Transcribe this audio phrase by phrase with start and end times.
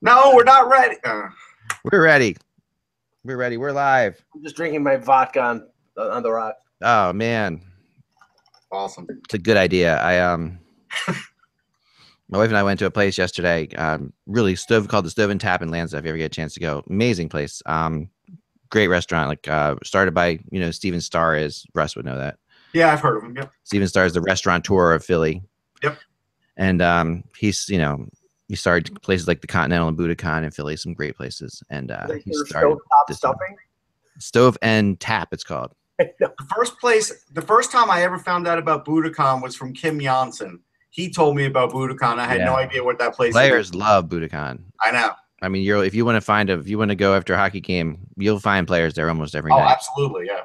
[0.00, 0.96] No, we're not ready.
[1.02, 1.28] Uh,
[1.90, 2.36] We're ready.
[3.24, 3.56] We're ready.
[3.56, 4.22] We're live.
[4.34, 6.54] I'm just drinking my vodka on on the rock.
[6.82, 7.60] Oh man,
[8.70, 9.06] awesome.
[9.24, 10.00] it's a good idea.
[10.00, 10.58] I um,
[12.28, 13.68] my wife and I went to a place yesterday.
[13.76, 15.98] Um, really stove called the Stove and Tap in Lansdowne.
[15.98, 17.60] If you ever get a chance to go, amazing place.
[17.66, 18.08] Um,
[18.70, 19.28] great restaurant.
[19.28, 22.38] Like uh, started by you know Stephen Starr is Russ would know that.
[22.72, 23.36] Yeah, I've heard of him.
[23.36, 23.50] Yep.
[23.64, 25.42] Stephen Starr is the restaurateur of Philly.
[25.82, 25.98] Yep.
[26.56, 28.06] And um, he's you know
[28.48, 31.62] he started places like the Continental and Budokan in Philly, some great places.
[31.70, 32.78] And uh, Like he started
[33.10, 33.56] stuffing.
[34.18, 35.28] Stove and Tap.
[35.32, 35.72] It's called.
[36.18, 39.98] The first place, the first time I ever found out about Budokan was from Kim
[40.00, 40.60] Janssen.
[40.90, 42.18] He told me about Budokan.
[42.18, 43.74] I had no idea what that place Players is.
[43.74, 44.60] love Budokan.
[44.82, 45.10] I know.
[45.42, 47.34] I mean, you're if you want to find a if you want to go after
[47.34, 49.70] a hockey game, you'll find players there almost every Oh, night.
[49.72, 50.26] absolutely.
[50.26, 50.42] Yeah.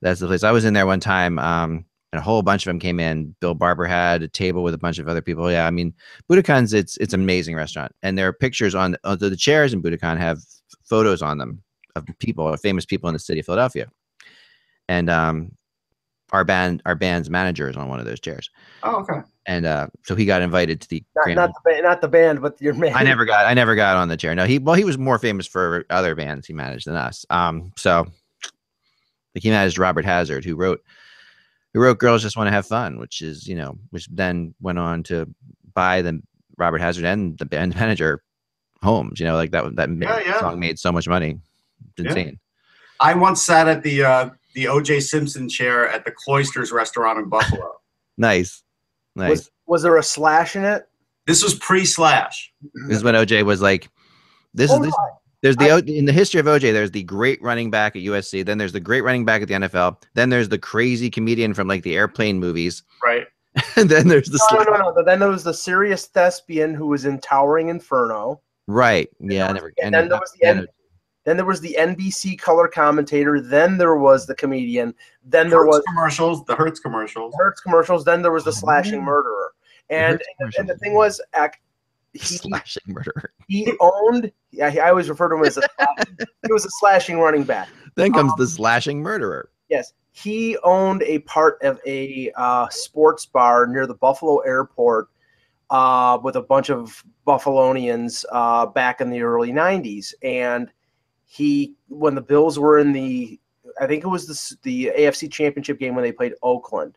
[0.00, 0.44] That's the place.
[0.44, 3.34] I was in there one time, um, and a whole bunch of them came in.
[3.40, 5.50] Bill Barber had a table with a bunch of other people.
[5.50, 5.92] Yeah, I mean,
[6.30, 9.82] Budokan's it's it's an amazing restaurant, and there are pictures on uh, the, chairs in
[9.82, 10.38] Budokan have
[10.84, 11.62] photos on them
[11.94, 13.88] of people, of famous people in the city of Philadelphia,
[14.88, 15.52] and um,
[16.32, 18.50] our band our band's manager is on one of those chairs,
[18.82, 19.20] Oh, okay.
[19.46, 22.42] and uh, so he got invited to the Not, not the band, not the band,
[22.42, 22.92] but your man.
[22.94, 24.34] I never got I never got on the chair.
[24.34, 27.26] No, he well he was more famous for other bands he managed than us.
[27.30, 28.06] Um, so
[29.34, 30.80] like he managed Robert Hazard, who wrote
[31.76, 34.78] who wrote "Girls Just Want to Have Fun," which is you know which then went
[34.78, 35.26] on to
[35.74, 36.22] buy the
[36.56, 38.22] Robert Hazard and the band manager
[38.82, 39.20] homes.
[39.20, 40.40] You know, like that that ma- Yeah, yeah.
[40.40, 41.38] song made so much money.
[41.98, 42.08] It's Yeah.
[42.08, 42.38] insane.
[42.98, 45.00] I once sat at the uh, the O.J.
[45.00, 47.72] Simpson chair at the Cloisters restaurant in Buffalo.
[48.18, 48.62] Nice,
[49.14, 49.28] nice.
[49.28, 50.88] Was, was there a slash in it?
[51.26, 52.50] this was pre-slash.
[52.88, 53.90] this is when OJ was like,
[54.54, 54.94] "This Oh, is this."
[55.46, 56.72] No, There's the O in the history of OJ.
[56.72, 58.44] There's the great running back at USC.
[58.44, 60.02] Then there's the great running back at the NFL.
[60.14, 62.82] Then there's the crazy comedian from like the airplane movies.
[63.04, 63.26] Right.
[63.76, 65.04] and then there's the no, no, no, no.
[65.04, 68.40] Then there was the serious thespian who was in Towering Inferno.
[68.66, 69.08] right.
[69.20, 69.72] Yeah, I never.
[69.82, 70.68] and then there was the and- end-
[71.24, 73.40] Then there was the NBC color commentator.
[73.40, 74.94] Then there was the comedian.
[75.24, 77.34] Then there Hertz was commercials, the Hertz commercials.
[77.38, 78.04] Hertz commercials.
[78.04, 79.52] Then there was the Oh, slashing murderer.
[79.90, 81.65] And Hertz and, and the thing was, ac- he,
[82.22, 83.30] slashing murderer.
[83.48, 84.30] he owned.
[84.50, 85.62] Yeah, I always refer to him as a.
[86.46, 87.68] he was a slashing running back.
[87.94, 89.50] Then comes Um, the slashing murderer.
[89.68, 95.08] Yes, he owned a part of a uh, sports bar near the Buffalo airport
[95.70, 100.70] uh, with a bunch of Buffalonians uh, back in the early '90s, and
[101.24, 103.38] he when the Bills were in the,
[103.80, 106.96] I think it was the the AFC Championship game when they played Oakland.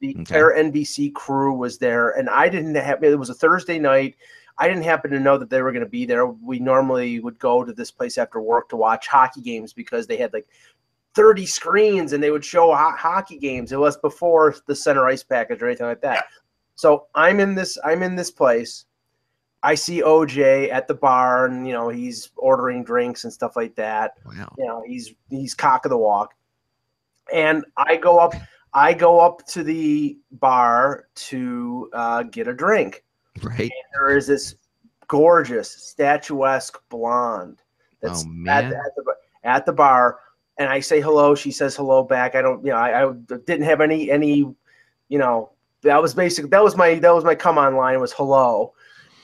[0.00, 0.18] The Okay.
[0.18, 3.04] entire NBC crew was there, and I didn't have.
[3.04, 4.16] It was a Thursday night.
[4.62, 6.24] I didn't happen to know that they were going to be there.
[6.24, 10.16] We normally would go to this place after work to watch hockey games because they
[10.16, 10.46] had like
[11.16, 13.72] 30 screens and they would show ho- hockey games.
[13.72, 16.26] It was before the center ice package or anything like that.
[16.76, 18.84] So I'm in this I'm in this place.
[19.64, 23.74] I see OJ at the bar and you know he's ordering drinks and stuff like
[23.74, 24.12] that.
[24.24, 24.54] Wow.
[24.56, 26.34] You know, he's he's cock of the walk.
[27.32, 28.34] And I go up
[28.72, 33.02] I go up to the bar to uh, get a drink.
[33.42, 33.70] Right.
[33.94, 34.56] There is this
[35.08, 37.62] gorgeous statuesque blonde
[38.00, 38.64] that's Oh, at, man.
[38.74, 40.18] at the at the bar,
[40.58, 41.34] and I say hello.
[41.34, 42.34] She says hello back.
[42.34, 43.12] I don't, you know, I, I
[43.46, 44.36] didn't have any any,
[45.08, 45.50] you know,
[45.82, 46.50] that was basic.
[46.50, 48.74] That was my that was my come on line was hello,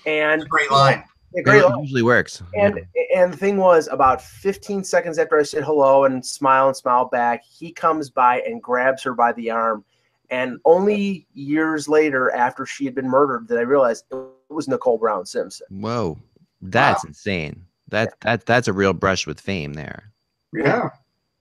[0.06, 1.04] and Great line.
[1.34, 1.62] yeah, great.
[1.62, 2.42] It usually works.
[2.56, 2.80] And
[3.14, 7.04] and the thing was, about 15 seconds after I said hello and smile and smile
[7.06, 9.84] back, he comes by and grabs her by the arm.
[10.30, 14.18] And only years later, after she had been murdered, did I realize it
[14.48, 15.66] was Nicole Brown Simpson.
[15.70, 16.18] Whoa,
[16.60, 17.64] that's insane.
[17.88, 20.12] That that that's a real brush with fame there.
[20.52, 20.90] Yeah.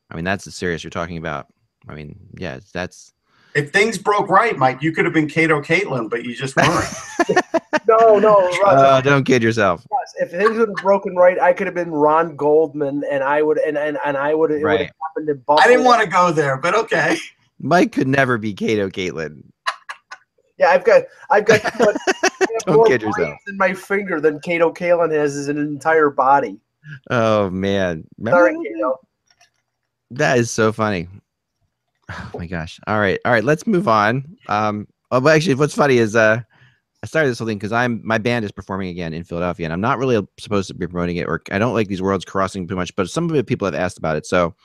[0.10, 1.48] I mean, that's the serious you're talking about.
[1.90, 3.14] I mean, yeah, that's
[3.56, 6.94] If things broke right, Mike, you could have been Kato Kaelin, but you just weren't.
[7.88, 9.86] No, no, Russ, uh, don't kid yourself.
[10.20, 13.60] If things would have broken right, I could have been Ron Goldman, and I would,
[13.60, 15.64] and and, and I would, it would have happened in Buffalo.
[15.64, 17.18] I didn't want to go there, but okay.
[17.60, 19.42] Mike could never be Kato Kaelin.
[20.60, 21.96] Yeah, I've got, I've got I have
[22.66, 23.38] Don't more kid yourself.
[23.48, 26.60] in my finger than Kato Kaelin has as an entire body.
[27.12, 29.00] Oh man, Remember Sorry, Kato.
[30.10, 31.08] that is so funny.
[32.10, 32.80] Oh my gosh.
[32.88, 33.44] All right, all right.
[33.44, 34.36] Let's move on.
[34.50, 36.42] Um, oh, but actually, what's funny is uh,
[37.04, 39.74] I started this whole thing because I'm my band is performing again in Philadelphia, and
[39.74, 42.68] I'm not really supposed to be promoting it, or I don't like these worlds crossing
[42.68, 42.96] too much.
[42.96, 44.56] But some of the people have asked about it, so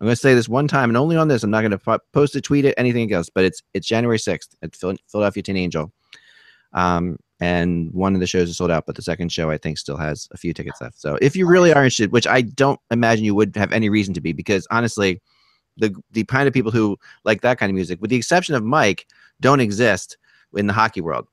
[0.00, 1.42] I'm going to say this one time and only on this.
[1.42, 3.28] I'm not going to post it, tweet it, anything else.
[3.30, 5.92] But it's it's January 6th at Philadelphia Tin Angel,
[6.72, 9.78] um, and one of the shows is sold out, but the second show I think
[9.78, 11.00] still has a few tickets left.
[11.00, 14.14] So if you really are interested, which I don't imagine you would have any reason
[14.14, 15.20] to be, because honestly,
[15.76, 18.64] the the kind of people who like that kind of music, with the exception of
[18.64, 19.06] Mike,
[19.40, 20.16] don't exist
[20.54, 21.26] in the hockey world.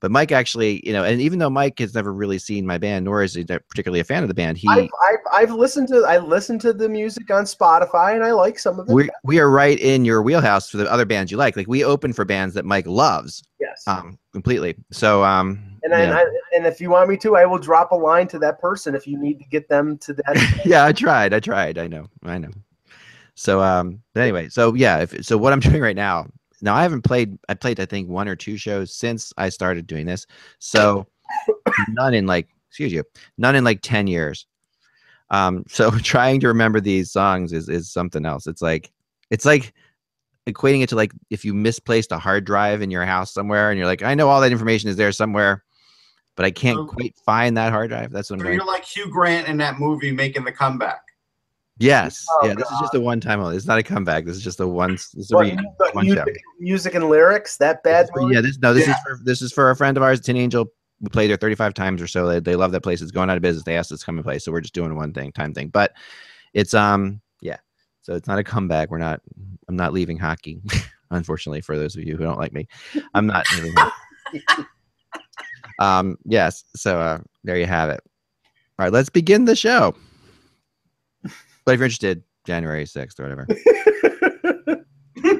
[0.00, 3.04] But Mike actually, you know, and even though Mike has never really seen my band,
[3.04, 6.04] nor is he particularly a fan of the band, he I've, I've, I've listened to
[6.06, 8.92] I listened to the music on Spotify and I like some of it.
[8.92, 11.56] we we are right in your wheelhouse for the other bands you like.
[11.56, 13.84] Like we open for bands that Mike loves, yes.
[13.86, 14.74] um, completely.
[14.90, 16.16] So um, and I, yeah.
[16.16, 16.24] I,
[16.56, 19.06] and if you want me to, I will drop a line to that person if
[19.06, 20.60] you need to get them to that.
[20.64, 21.34] yeah, I tried.
[21.34, 21.76] I tried.
[21.76, 22.06] I know.
[22.24, 22.50] I know.
[23.34, 26.26] So um anyway, so yeah, if so what I'm doing right now.
[26.62, 29.86] Now I haven't played I played I think one or two shows since I started
[29.86, 30.26] doing this.
[30.58, 31.06] So
[31.88, 33.04] none in like excuse you,
[33.38, 34.46] none in like 10 years.
[35.30, 38.46] Um so trying to remember these songs is is something else.
[38.46, 38.90] It's like
[39.30, 39.72] it's like
[40.46, 43.78] equating it to like if you misplaced a hard drive in your house somewhere and
[43.78, 45.64] you're like I know all that information is there somewhere
[46.36, 48.12] but I can't So- quite find that hard drive.
[48.12, 51.02] That's what I'm you're like Hugh Grant in that movie making the comeback.
[51.80, 52.26] Yes.
[52.30, 53.56] Oh, yeah, this is just a one time only.
[53.56, 54.26] It's not a comeback.
[54.26, 56.12] This is just a one this is a What, re- but one show.
[56.24, 58.04] music, music and lyrics, that This bad.
[58.04, 58.34] is movie?
[58.34, 58.92] yeah, this no, this Yeah.
[58.92, 60.66] is for this is for a friend of ours, Tin Angel.
[61.00, 62.26] We played there 35 times or so.
[62.26, 63.00] They, they love that place.
[63.00, 63.64] It's going out of business.
[63.64, 64.38] They asked us to come and play.
[64.38, 65.68] So we're just doing one thing, time thing.
[65.68, 65.92] But
[66.52, 67.56] it's um yeah.
[68.02, 68.90] So it's not a comeback.
[68.90, 69.22] We're not
[69.66, 70.60] I'm not leaving hockey.
[71.10, 72.68] Unfortunately, for those of you who don't like me.
[73.14, 74.44] I'm not leaving hockey.
[75.78, 78.00] Um yes, so uh there you have it.
[78.78, 79.94] All right, let's begin the show.
[81.64, 83.46] But if you're interested, January 6th or whatever.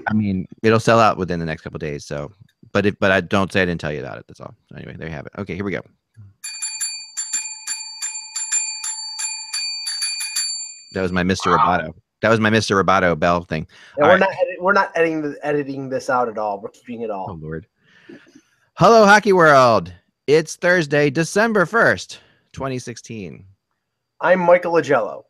[0.08, 2.04] I mean, it'll sell out within the next couple days.
[2.04, 2.32] So,
[2.72, 4.24] but if but I don't say I didn't tell you about it.
[4.26, 4.54] That's all.
[4.68, 5.32] So anyway, there you have it.
[5.38, 5.82] Okay, here we go.
[10.92, 11.56] That was my Mr.
[11.56, 11.78] Wow.
[11.78, 11.94] Roboto.
[12.22, 12.82] That was my Mr.
[12.82, 13.66] Roboto bell thing.
[13.96, 14.20] All we're right.
[14.20, 16.60] not edit, we're not editing the, editing this out at all.
[16.60, 17.30] We're keeping it all.
[17.30, 17.38] Oh.
[17.40, 17.66] Lord.
[18.74, 19.92] Hello, Hockey World.
[20.26, 22.20] It's Thursday, December first,
[22.52, 23.44] 2016,
[24.20, 25.24] I'm Michael Augello.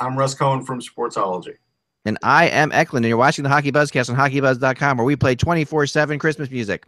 [0.00, 1.56] I'm Russ Cohen from Sportsology.
[2.04, 5.36] and I am Eklund, and you're watching the Hockey Buzzcast on HockeyBuzz.com, where we play
[5.36, 6.84] 24/7 Christmas music.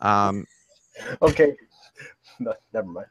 [0.00, 0.44] Um,
[1.22, 1.54] Okay.
[2.40, 3.06] No, never mind.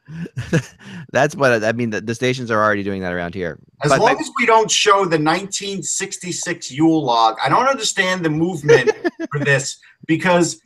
[1.12, 1.90] that's what I mean.
[1.90, 3.58] The, the stations are already doing that around here.
[3.82, 8.24] As But long my- as we don't show the 1966 Yule log, I don't understand
[8.24, 8.90] the movement
[9.30, 10.60] for this because,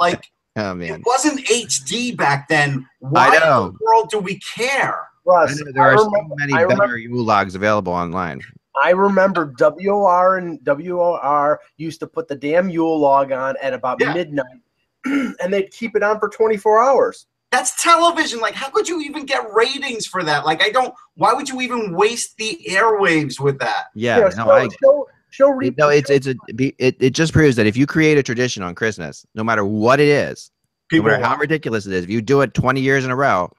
[0.00, 0.24] like,
[0.58, 2.86] Oh man, it wasn't HD back then.
[3.00, 3.74] Why I in know.
[3.78, 5.08] the world do we care?
[5.28, 8.40] I Russ, know there I are so many I better remember- Yule logs available online.
[8.84, 14.00] I remember WOR and WOR used to put the damn Yule log on at about
[14.00, 14.12] Yeah.
[14.12, 14.60] midnight,
[15.04, 17.26] and they'd keep it on for 24 hours.
[17.52, 18.40] That's television.
[18.40, 20.44] Like, how could you even get ratings for that?
[20.44, 20.92] Like, I don't.
[21.14, 23.84] Why would you even waste the airwaves with that?
[23.94, 27.10] Yeah, You know, no, show, I show, show re- no, it's it's a it, it
[27.10, 30.50] just proves that if you create a tradition on Christmas, no matter what it is,
[30.92, 33.16] no People, matter how ridiculous it is, if you do it 20 years in a
[33.16, 33.50] row,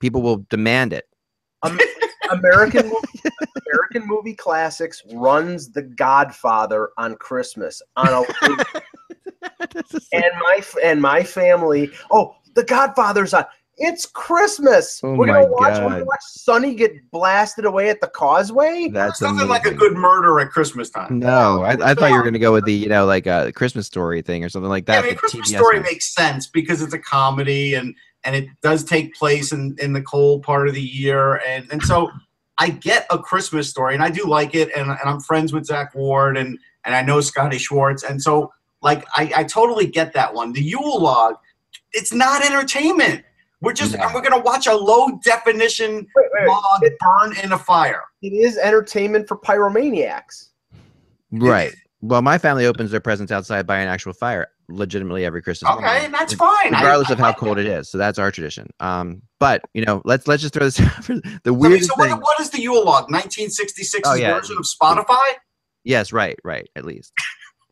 [0.00, 1.06] people will demand it.
[2.30, 3.30] American movie,
[3.66, 8.24] American movie classics runs The Godfather on Christmas on a
[10.12, 11.90] and my and my family.
[12.10, 13.44] Oh, The Godfather's on.
[13.80, 15.00] It's Christmas.
[15.04, 15.78] Oh we're gonna watch.
[15.78, 18.88] We're gonna watch Sonny get blasted away at the causeway.
[18.88, 21.20] That's something like a good murder at Christmas time.
[21.20, 23.52] No, I, I thought you were going to go with the you know like a
[23.52, 25.04] Christmas story thing or something like Yeah, that.
[25.04, 27.94] I mean, Christmas TBS Story makes sense because it's a comedy and
[28.24, 31.82] and it does take place in in the cold part of the year, and and
[31.82, 32.10] so
[32.58, 35.64] I get a Christmas story, and I do like it, and, and I'm friends with
[35.66, 40.12] Zack Ward, and and I know Scotty Schwartz, and so like I, I totally get
[40.14, 40.52] that one.
[40.52, 41.34] The Yule log,
[41.92, 43.24] it's not entertainment.
[43.60, 44.04] We're just No.
[44.04, 46.48] and we're gonna watch a low definition Wait, wait, wait.
[46.48, 48.02] log burn in a fire.
[48.22, 50.48] It is entertainment for pyromaniacs.
[51.32, 51.74] right.
[52.00, 55.70] Well, my family opens their presents outside by an actual fire, legitimately every Christmas.
[55.72, 56.04] Okay, morning.
[56.06, 56.72] and that's fine.
[56.72, 57.90] Regardless I of how like cold it is.
[57.90, 58.68] So that's our tradition.
[58.80, 62.02] Um, but you know, let's let's just throw this out for the So, weirdest so
[62.02, 62.10] thing.
[62.12, 63.04] what, what is the Yule log?
[63.10, 64.34] 1966 Oh, yeah.
[64.34, 65.18] version of Spotify?
[65.84, 66.68] Yes, right, right.
[66.76, 67.12] At least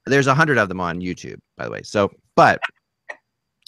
[0.07, 1.83] there's a hundred of them on YouTube, by the way.
[1.83, 2.61] So, but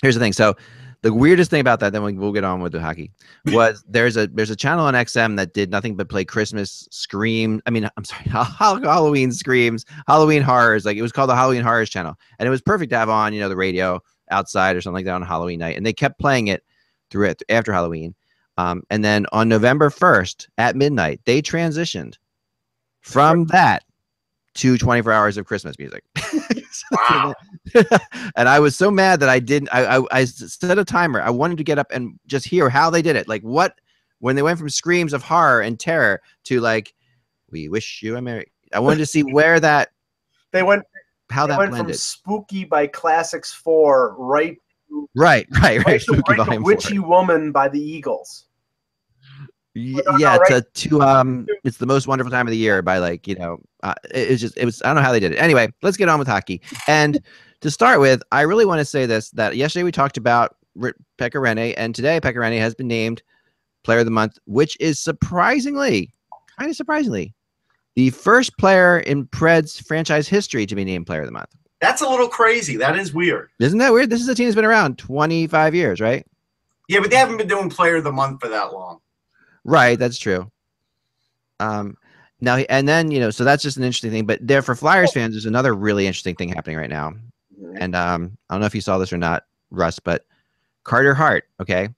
[0.02, 0.32] here's the thing.
[0.32, 0.54] So,
[1.02, 3.12] the weirdest thing about that, then we, we'll get on with the hockey.
[3.46, 7.62] Was there's a there's a channel on XM that did nothing but play Christmas scream.
[7.66, 10.84] I mean, I'm sorry, Halloween screams, Halloween horrors.
[10.84, 13.32] Like it was called the Halloween Horrors channel, and it was perfect to have on,
[13.32, 14.00] you know, the radio
[14.30, 15.76] outside or something like that on Halloween night.
[15.76, 16.64] And they kept playing it
[17.10, 18.14] through it after Halloween.
[18.56, 22.16] Um, and then on November 1st at midnight, they transitioned
[23.02, 23.84] from that
[24.54, 26.02] to 24 hours of Christmas music.
[27.10, 27.34] Wow.
[28.36, 29.68] and I was so mad that I didn't.
[29.72, 31.20] I, I I set a timer.
[31.20, 33.28] I wanted to get up and just hear how they did it.
[33.28, 33.74] Like what
[34.20, 36.94] when they went from screams of horror and terror to like,
[37.50, 39.90] "We wish you a merry." I wanted to see where that
[40.52, 40.82] They went.
[41.30, 41.92] how They that went from.
[41.92, 44.56] Spooky by Classics Four right,
[45.14, 45.86] Right, right, right.
[45.86, 46.62] right, Spooky right Volume.
[46.62, 48.46] Witchy Woman by the Eagles.
[49.78, 50.48] Y- no, no, yeah, right.
[50.48, 53.60] to, to um, it's the most wonderful time of the year by like you know,
[53.82, 55.36] uh, it, it's just it was I don't know how they did it.
[55.36, 56.60] Anyway, let's get on with hockey.
[56.88, 57.20] And
[57.60, 60.94] to start with, I really want to say this that yesterday we talked about R-
[61.18, 63.22] Pekka Rinne, and today Pekka Rinne has been named
[63.84, 66.12] Player of the Month, which is surprisingly,
[66.58, 67.34] kind of surprisingly,
[67.94, 71.54] the first player in Preds franchise history to be named Player of the Month.
[71.80, 72.76] That's a little crazy.
[72.76, 73.50] That is weird.
[73.60, 74.10] Isn't that weird?
[74.10, 76.26] This is a team that's been around 25 years, right?
[76.88, 79.00] Yeah, but they haven't been doing Player of the Month for that long.
[79.64, 80.50] Right, that's true.
[81.60, 81.96] Um,
[82.40, 84.26] now and then you know, so that's just an interesting thing.
[84.26, 87.14] But there for Flyers fans, there's another really interesting thing happening right now.
[87.78, 90.24] And um, I don't know if you saw this or not, Russ, but
[90.84, 91.88] Carter Hart, okay,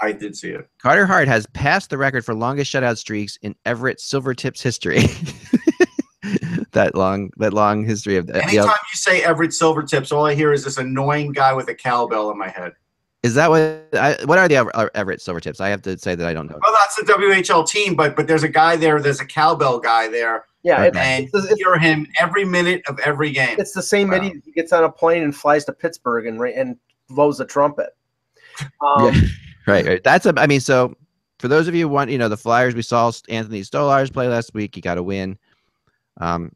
[0.00, 0.68] I did see it.
[0.80, 4.98] Carter Hart has passed the record for longest shutout streaks in Everett Silvertips history.
[6.72, 8.36] that long, that long history of the.
[8.42, 12.30] Anytime you say Everett Silvertips, all I hear is this annoying guy with a cowbell
[12.30, 12.72] in my head.
[13.24, 13.60] Is that what?
[13.94, 15.60] I, what are the Everett uh, Tips?
[15.60, 16.58] I have to say that I don't know.
[16.62, 19.00] Well, that's the WHL team, but but there's a guy there.
[19.00, 22.82] There's a cowbell guy there, Yeah, it, and it's, you it's, hear him every minute
[22.86, 23.56] of every game.
[23.58, 24.18] it's the same Wow.
[24.18, 26.76] idiot who gets on a plane and flies to Pittsburgh and ra- and
[27.08, 27.90] blows a trumpet.
[28.82, 29.20] Um, Yeah.
[29.66, 30.02] Right, right.
[30.04, 30.32] That's a.
[30.36, 30.94] I mean, so
[31.40, 34.26] for those of you who want, you know, the Flyers, we saw Anthony Stolarz play
[34.28, 34.74] last week.
[34.74, 35.36] He got a win.
[36.20, 36.52] Um,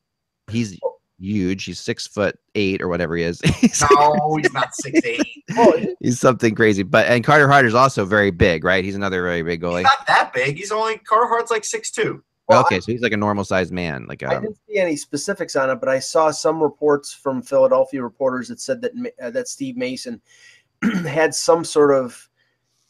[0.50, 0.78] he's
[1.23, 1.64] huge.
[1.64, 3.41] He's six foot eight or whatever he is.
[3.57, 5.45] he's, no, he's not six eight.
[5.57, 6.83] oh, he's something crazy.
[6.83, 8.85] But and Carter Hart is also very big, right?
[8.85, 9.83] He's another very big He's goalie.
[9.85, 10.57] not that big.
[10.57, 12.23] He's only Carter Hart's like six two.
[12.49, 14.07] well, okay, so he's like a normal sized man.
[14.09, 17.41] Like I um, didn't see any specifics on it, but I saw some reports from
[17.41, 20.21] Philadelphia reporters that said that uh, that Steve Mason
[21.07, 22.29] had some sort of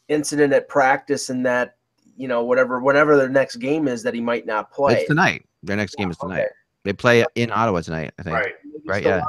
[0.09, 1.77] incident at practice, and that
[2.17, 4.93] you know whatever whatever their next game is, that he might not play.
[4.95, 5.45] it's tonight.
[5.61, 6.41] Their next game is tonight.
[6.41, 6.49] Okay.
[6.83, 8.35] They play in Ottawa tonight, I think.
[8.35, 8.53] Right.
[8.85, 9.23] Right, yeah.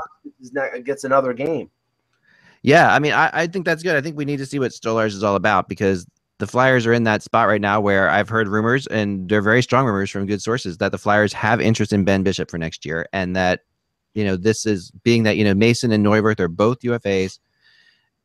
[0.53, 1.71] not- gets another game.
[2.63, 3.95] Yeah, I mean, I, I think that's good.
[3.95, 6.07] I think we need to see what Stolarz is all about because
[6.39, 9.63] the Flyers are in that spot right now where I've heard rumors, and they're very
[9.63, 12.85] strong rumors from good sources, that the Flyers have interest in Ben Bishop for next
[12.85, 13.61] year, and that
[14.15, 17.39] you know this is being that you know Mason and Neuwirth are both UFAs.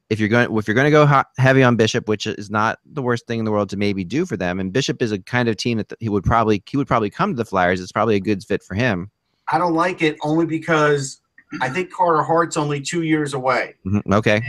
[0.09, 3.01] If you're going if you're going to go heavy on Bishop, which is not the
[3.01, 5.50] worst thing in the world to maybe do for them, and Bishop is a kind
[5.50, 7.79] of team that he would probably he would probably come to the Flyers.
[7.79, 9.12] It's probably a good fit for him.
[9.51, 11.22] I don't like it only because
[11.62, 13.75] I think Carter Hart's only two years away.
[13.86, 14.41] Mhm, Okay,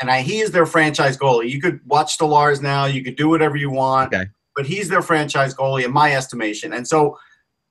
[0.00, 1.48] and I, he is their franchise goalie.
[1.50, 2.86] You could watch Stolarz now.
[2.86, 4.14] You could do whatever you want.
[4.14, 4.26] Okay.
[4.54, 6.72] But he's their franchise goalie in my estimation.
[6.72, 7.18] And so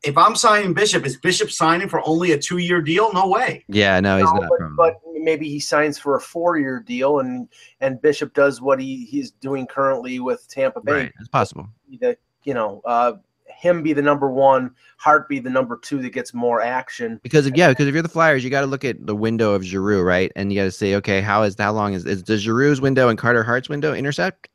[0.03, 3.11] if I'm signing Bishop, is Bishop signing for only a two year deal?
[3.13, 3.65] No way.
[3.67, 4.49] yeah, no, he's No, not.
[4.49, 7.49] but, from- but maybe he signs for a four-year deal, and
[7.81, 10.91] and Bishop does what he he's doing currently with Tampa Bay.
[10.93, 11.67] right, it's possible.
[12.01, 13.13] That you know, uh,
[13.55, 17.19] him be the number one, Hart be the number two that gets more action.
[17.23, 19.53] Because if, yeah, because if you're the Flyers, you got to look at the window
[19.53, 20.31] of Giroux, right?
[20.35, 23.09] And you got to say, okay, how is how long is, is does Giroux's window
[23.09, 24.49] and Carter Hart's window intersect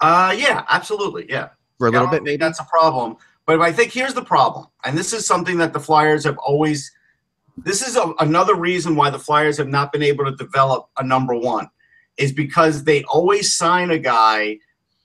[0.00, 1.26] Uh, yeah, absolutely.
[1.28, 1.48] Yeah.
[1.78, 2.36] for a I little bit, maybe?
[2.36, 3.16] That's a problem.
[3.46, 4.66] But I think here's the problem.
[4.84, 6.92] And this is something that the Flyers have always,
[7.56, 11.04] this is a, another reason why the Flyers have not been able to develop a
[11.04, 11.68] number one,
[12.16, 14.58] is because they always sign a guy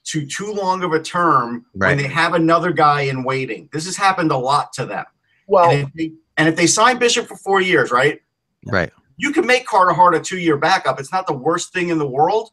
[0.04, 1.88] to too long of a term Right.
[1.90, 3.68] when they have another guy in waiting.
[3.72, 5.04] This has happened a lot to them.
[5.46, 8.20] Well, And if, they, and if they sign Bishop for four years, right?
[8.66, 8.90] Right.
[9.16, 10.98] You can make Carter Hart a two-year backup.
[10.98, 12.50] It's not the worst thing in the world,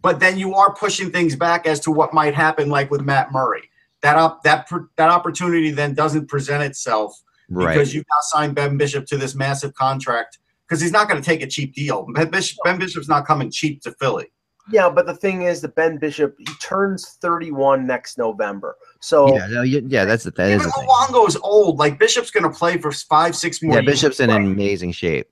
[0.00, 3.30] but then you are pushing things back as to what might happen, like with Matt
[3.32, 3.68] Murray.
[4.02, 7.68] That up that pr- that opportunity then doesn't present itself Right.
[7.72, 11.24] because you now signed Ben Bishop to this massive contract because he's not going to
[11.24, 12.06] take a cheap deal.
[12.12, 14.32] Ben, Bishop, ben Bishop's not coming cheap to Philly.
[14.72, 19.46] Yeah, but the thing is that Ben Bishop he turns 31 next November, so yeah,
[19.48, 20.88] no, you- yeah, that's the that is Even the thing.
[20.88, 21.78] Luongo's old.
[21.78, 23.74] Like Bishop's going to play for five, six more.
[23.74, 23.92] Yeah, years.
[23.92, 25.28] Bishop's in amazing shape.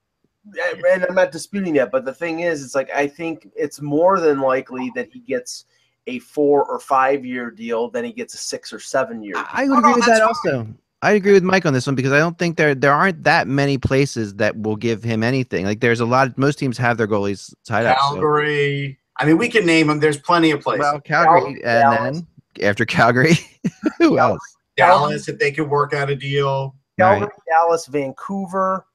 [0.91, 4.21] and I'm not disputing that, but the thing is, it's like I think it's more
[4.21, 5.65] than likely that he gets
[6.07, 9.35] a four or five year deal than he gets a six or seven year.
[9.37, 10.67] I, I would Oh, no, agree with that's that also.
[11.03, 13.47] I agree with Mike on this one because I don't think there there aren't that
[13.49, 15.65] many places that will give him anything.
[15.65, 16.37] Like there's a lot.
[16.37, 17.99] Most teams have their goalies tied up.
[17.99, 18.99] so- Calgary.
[19.21, 20.01] I mean, we can name them.
[20.01, 20.81] There's plenty of places.
[20.81, 22.27] Well, Calgary, and then
[22.63, 23.35] after Calgary,
[23.99, 24.41] who else?
[24.77, 26.75] Dallas, if they could work out a deal.
[26.99, 27.31] Calgary, Right.
[27.49, 28.87] Dallas, Vancouver,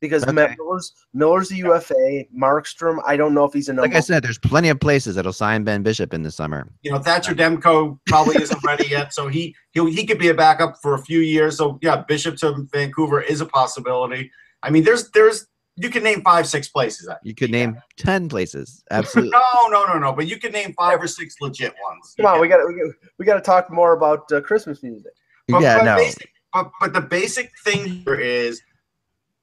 [0.00, 0.32] because Okay.
[0.58, 2.24] Miller's Miller's the UFA.
[2.34, 3.88] Markstrom, I don't know if he's a number.
[3.88, 6.68] Like I said, there's plenty of places that'll sign Ben Bishop in the summer.
[6.82, 10.28] You know, Thatcher um, Demko probably isn't ready yet, so he he he could be
[10.28, 11.58] a backup for a few years.
[11.58, 14.30] So yeah, Bishop to Vancouver is a possibility.
[14.62, 17.08] I mean, there's there's you can name five, six places.
[17.22, 18.82] You could name ten places.
[18.90, 19.30] Absolutely.
[19.62, 20.12] No, no, no, no.
[20.12, 22.14] But you can name five or six legit ones.
[22.16, 25.12] Come on, we got we got we got to talk more about uh, Christmas music.
[25.48, 25.96] But, yeah, but no.
[25.96, 28.62] Basic, but but the basic thing here is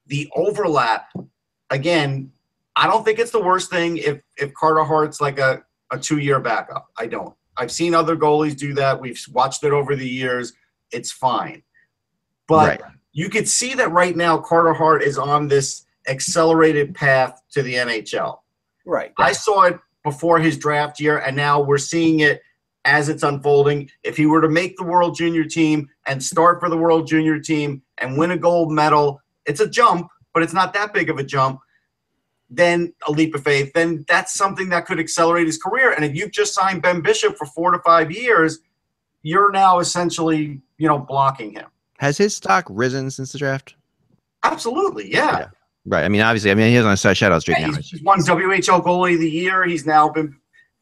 [0.06, 1.08] the overlap.
[1.70, 2.32] Again,
[2.76, 6.18] I don't think it's the worst thing if if Carter Hart's like a a two
[6.18, 6.88] year backup.
[6.98, 7.34] I don't.
[7.56, 9.00] I've seen other goalies do that.
[9.00, 10.52] We've watched it over the years.
[10.90, 11.62] It's fine,
[12.48, 12.92] but Right.
[13.12, 17.74] you could see that right now Carter Hart is on this accelerated path to the
[17.74, 18.38] NHL.
[18.86, 19.12] Right.
[19.18, 22.42] I saw it before his draft year, and now we're seeing it
[22.84, 23.90] as it's unfolding.
[24.02, 27.38] If he were to make the World Junior team and start for the World Junior
[27.40, 31.18] team and win a gold medal, it's a jump, but it's not that big of
[31.18, 31.60] a jump.
[32.50, 33.72] Then a leap of faith.
[33.72, 35.92] Then that's something that could accelerate his career.
[35.92, 38.58] And if you've just signed Ben Bishop for four to five years,
[39.22, 41.66] you're now essentially, you know, blocking him.
[41.98, 43.74] Has his stock risen since the draft?
[44.42, 45.38] Absolutely, yeah.
[45.38, 45.48] Yeah.
[45.86, 46.04] Right.
[46.04, 47.76] I mean, obviously, I mean, he's on a shutout streak Yeah, now.
[47.76, 49.64] he's, he's won WHL goalie of the year.
[49.64, 50.34] He's now been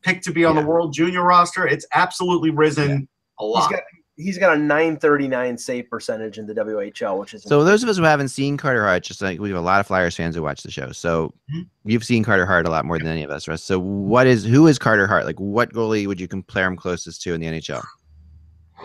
[0.02, 0.62] picked to be on Yeah.
[0.62, 1.66] the World Junior roster.
[1.66, 3.08] It's absolutely risen
[3.40, 3.70] a He's lot.
[3.72, 3.80] got
[4.16, 7.96] he's got a 939 save percentage in the WHL, which is So those of us
[7.96, 10.42] who haven't seen Carter Hart, just like we have a lot of Flyers fans who
[10.42, 10.92] watch the show.
[10.92, 11.66] So Mhm.
[11.84, 13.64] you've seen Carter Hart a lot more than any of us, Russ.
[13.64, 15.24] So what is who is Carter Hart?
[15.26, 17.82] Like what goalie would you compare him closest to in the NHL?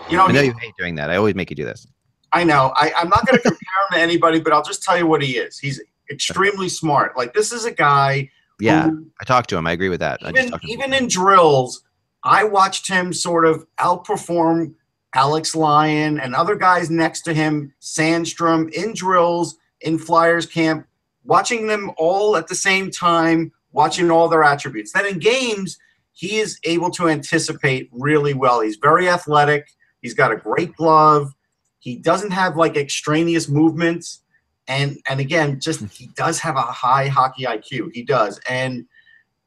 [0.09, 1.09] you know, I know he- you hate doing that.
[1.11, 1.85] I always make you do this.
[2.33, 2.73] I know.
[2.75, 5.21] I, I'm not going to compare him to anybody, but I'll just tell you what
[5.23, 5.57] he is.
[5.57, 7.17] He's extremely smart.
[7.17, 8.29] Like this is a guy.
[8.59, 9.67] Yeah, who, I talked to him.
[9.67, 10.19] I agree with that.
[10.21, 10.79] I just even talked to him.
[10.79, 11.83] even in drills,
[12.23, 14.73] I watched him sort of outperform
[15.13, 20.87] Alex Lyon and other guys next to him, Sandstrom in drills in Flyers camp,
[21.23, 24.91] watching them all at the same time, watching all their attributes.
[24.91, 25.77] Then in games,
[26.13, 28.61] he is able to anticipate really well.
[28.61, 29.69] He's very athletic.
[30.01, 31.33] He's got a great glove.
[31.79, 34.21] He doesn't have like extraneous movements.
[34.67, 35.85] And and again, just hmm.
[35.87, 37.91] he does have a high hockey IQ.
[37.93, 38.39] He does.
[38.49, 38.85] And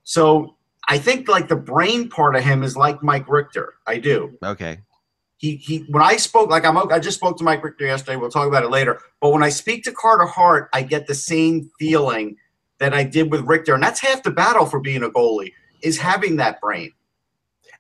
[0.05, 0.57] so
[0.89, 3.75] I think like the brain part of him is like Mike Richter.
[3.87, 4.37] I do.
[4.43, 4.81] okay.
[5.37, 8.17] He he when I spoke like I'm I just spoke to Mike Richter yesterday.
[8.17, 9.01] We'll talk about it later.
[9.21, 12.37] But when I speak to Carter Hart, I get the same feeling
[12.79, 15.97] that I did with Richter, and that's half the battle for being a goalie is
[15.99, 16.93] having that brain.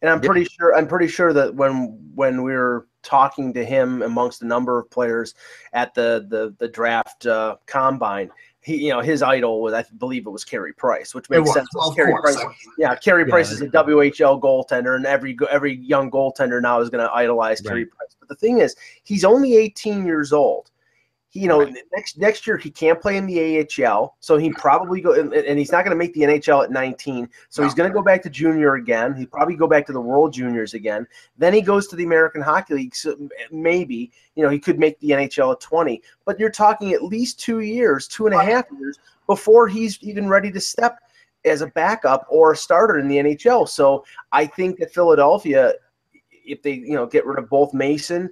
[0.00, 0.28] And I'm Yeah.
[0.30, 4.46] pretty sure I'm pretty sure that when when we were talking to him amongst a
[4.46, 5.34] number of players
[5.72, 8.30] at the the the draft uh, combine,
[8.60, 11.54] he you know his idol was I believe it was Carey Price, which makes was,
[11.54, 11.68] sense.
[11.74, 12.36] well, Carey course.
[12.36, 16.80] Price, yeah, Carey Yeah, Price is a WHL goaltender, and every every young goaltender now
[16.80, 18.16] is going to idolize Carey Price.
[18.18, 20.70] But the thing is, he's only 18 years old.
[21.30, 21.74] He, you know, Right.
[21.94, 25.58] next next year he can't play in the AHL, so he probably go and, and
[25.58, 27.28] he's not going to make the NHL at 19.
[27.48, 29.14] So he's going to go back to junior again.
[29.14, 31.06] He probably go back to the World Juniors again.
[31.38, 32.96] Then he goes to the American Hockey League.
[32.96, 33.16] So
[33.52, 36.02] maybe you know he could make the NHL at 20.
[36.24, 40.28] But you're talking at least two years, two and a half years before he's even
[40.28, 40.98] ready to step
[41.44, 43.68] as a backup or a starter in the NHL.
[43.68, 45.74] So I think that Philadelphia,
[46.32, 48.30] if they you know get rid of both Mason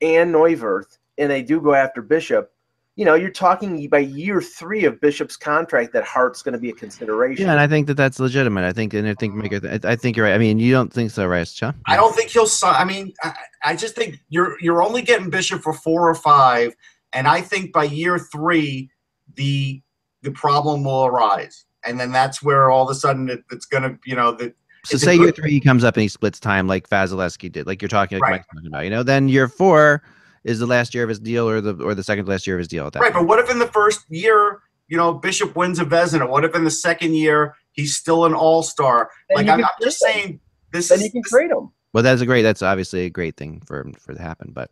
[0.00, 2.52] and Neuwirth, and they do go after Bishop,
[2.96, 6.70] you know you're talking by year three of Bishop's contract that Hart's going to be
[6.70, 7.44] a consideration.
[7.44, 8.64] Yeah, and I think that that's legitimate.
[8.64, 10.34] I think, and I think, make it, I I think you're right.
[10.34, 11.74] I mean, you don't think so, right, Chuck?
[11.86, 12.46] I don't think he'll.
[12.46, 16.14] si- I mean, I, I just think you're you're only getting Bishop for four or
[16.14, 16.74] five,
[17.12, 18.90] and I think by year three,
[19.34, 19.82] the
[20.22, 23.82] the problem will arise, and then that's where all of a sudden it, it's going
[23.84, 24.52] to, you know, the
[24.84, 27.66] So say year good- three he comes up and he splits time like Vasilevskiy did,
[27.66, 28.30] like you're talking, like Right.
[28.38, 28.84] Mike's talking about.
[28.84, 30.02] You know, then year four
[30.46, 32.60] is the last year of his deal, or the or the second last year of
[32.60, 32.86] his deal.
[32.86, 33.12] At that right.
[33.12, 33.24] point.
[33.24, 36.28] But what if in the first year, you know, Bishop wins a Vezina?
[36.28, 39.10] What if in the second year he's still an All Star?
[39.28, 40.12] Then Like I'm, I'm just him.
[40.12, 40.40] saying,
[40.72, 41.70] this Then is you can this- trade him.
[41.92, 42.42] Well, that's a great.
[42.42, 44.52] That's obviously a great thing for for to happen.
[44.54, 44.70] But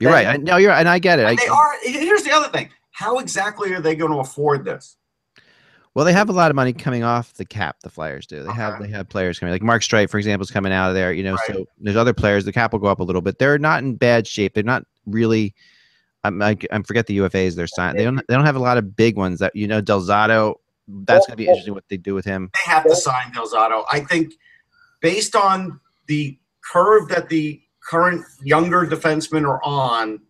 [0.00, 0.34] you're Then- right.
[0.34, 1.26] I, no, you're and I get it.
[1.26, 1.72] I, They are.
[1.82, 4.96] Here's the other thing: how exactly are they going to afford this?
[5.94, 7.76] well, they have a lot of money coming off the cap.
[7.82, 8.42] The Flyers do.
[8.42, 10.94] They have they have players coming like Mark Streit, for example, is coming out of
[10.94, 11.12] there.
[11.12, 11.40] You know, Right.
[11.56, 12.44] so there's other players.
[12.44, 13.38] The cap will go up a little bit.
[13.38, 14.54] They're not in bad shape.
[14.54, 15.54] They're not really.
[16.22, 17.98] I'm I, I forget the UFAs they're signed.
[17.98, 20.54] They don't they don't have a lot of big ones that you know Del Zotto.
[20.88, 22.50] That's going to be interesting what they do with him.
[22.52, 23.84] they have to sign Del Zotto.
[23.90, 24.34] I think
[25.00, 30.20] based on the curve that the current younger defensemen are on,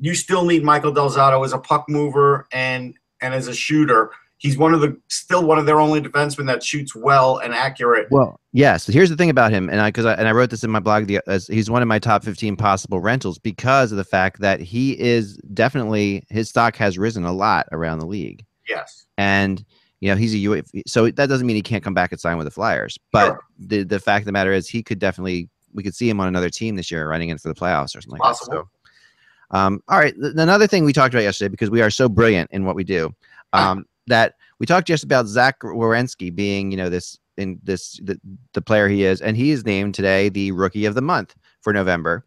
[0.00, 4.10] you still need Michael Del Zotto as a puck mover and and as a shooter.
[4.38, 8.06] He's one of the still one of their only defensemen that shoots well and accurate.
[8.10, 8.86] Well, yes.
[8.86, 10.78] Here's the thing about him, and I because I and I wrote this in my
[10.80, 11.06] blog.
[11.06, 14.60] The as he's one of my top 15 possible rentals because of the fact that
[14.60, 19.06] he is definitely his stock has risen a lot around the league, Yes.
[19.16, 19.64] and
[20.00, 22.36] you know he's a UF, so that doesn't mean he can't come back and sign
[22.36, 22.98] with the Flyers.
[23.12, 23.40] But Sure.
[23.58, 26.28] the the fact of the matter is he could definitely we could see him on
[26.28, 28.44] another team this year running in for the playoffs or something like that.
[28.44, 28.68] So,
[29.50, 30.14] um, all right.
[30.14, 32.84] th- another thing we talked about yesterday because we are so brilliant in what we
[32.84, 33.14] do,
[33.54, 33.70] Ah.
[33.72, 38.18] um, that we talked just about Zach Werenski being, you know, this in this the,
[38.54, 41.72] the player he is, and he is named today the rookie of the month for
[41.72, 42.24] November.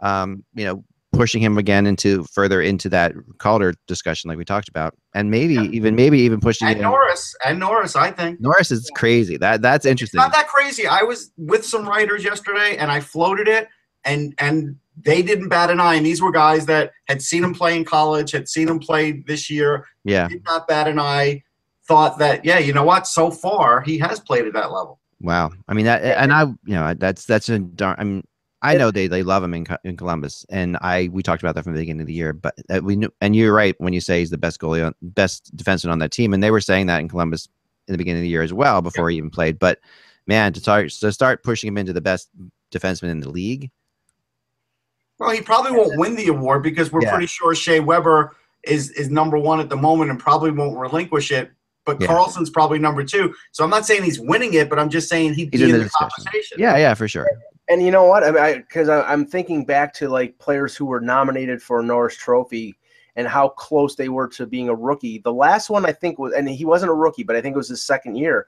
[0.00, 4.68] Um, you know, pushing him again into further into that Calder discussion like we talked
[4.68, 5.62] about, and maybe Yeah.
[5.62, 6.80] even maybe even pushing And.
[6.80, 8.40] Norris, and Norris, I think.
[8.40, 9.36] Norris is crazy.
[9.36, 10.18] That that's It's interesting.
[10.18, 10.86] not that crazy.
[10.86, 13.68] I was with some writers yesterday and I floated it
[14.04, 15.94] and and they didn't bat an eye.
[15.94, 19.12] And these were guys that had seen him play in college, had seen him play
[19.26, 21.42] this year, Yeah, did not bat an eye.
[21.86, 23.06] thought that yeah, you know what?
[23.06, 25.00] So far, he has played at that level.
[25.20, 25.52] Wow.
[25.68, 27.96] I mean that, and I, you know, that's that's a darn.
[27.98, 28.26] I mean,
[28.62, 31.64] I know they they love him in in Columbus, and I we talked about that
[31.64, 32.32] from the beginning of the year.
[32.32, 35.54] But we knew, and you're right when you say he's the best goalie, on, best
[35.56, 37.48] defenseman on that team, and they were saying that in Columbus
[37.86, 39.14] in the beginning of the year as well before yeah.
[39.14, 39.58] he even played.
[39.58, 39.78] But
[40.26, 42.30] man, to start to start pushing him into the best
[42.72, 43.70] defenseman in the league.
[45.18, 47.10] Well, he probably won't win the award because we're yeah.
[47.10, 51.30] pretty sure Shea Weber is is number one at the moment and probably won't relinquish
[51.30, 51.50] it.
[51.84, 52.08] But yeah.
[52.08, 53.32] Karlsson's probably number two.
[53.52, 55.78] So I'm not saying he's winning it, but I'm just saying he'd be in, in
[55.78, 56.58] the, the conversation.
[56.58, 57.28] Yeah, yeah, for sure.
[57.68, 58.24] And you know what?
[58.24, 62.16] I mean, because I'm thinking back to like players who were nominated for a Norris
[62.16, 62.76] Trophy
[63.14, 65.18] and how close they were to being a rookie.
[65.18, 67.56] The last one I think was, and he wasn't a rookie, but I think it
[67.56, 68.46] was his second year.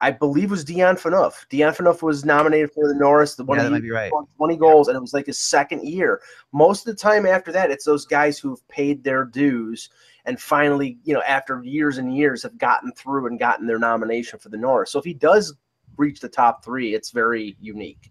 [0.00, 1.48] I believe was Dion Phaneuf.
[1.48, 3.34] Dion Phaneuf was nominated for the Norris.
[3.34, 4.12] The one yeah, that might be right.
[4.36, 6.20] 20 goals, and it was like his second year.
[6.52, 9.88] Most of the time after that, it's those guys who've paid their dues
[10.26, 14.38] and finally, you know, after years and years, have gotten through and gotten their nomination
[14.38, 14.90] for the Norris.
[14.90, 15.54] So if he does
[15.96, 18.10] reach the top three, it's very unique.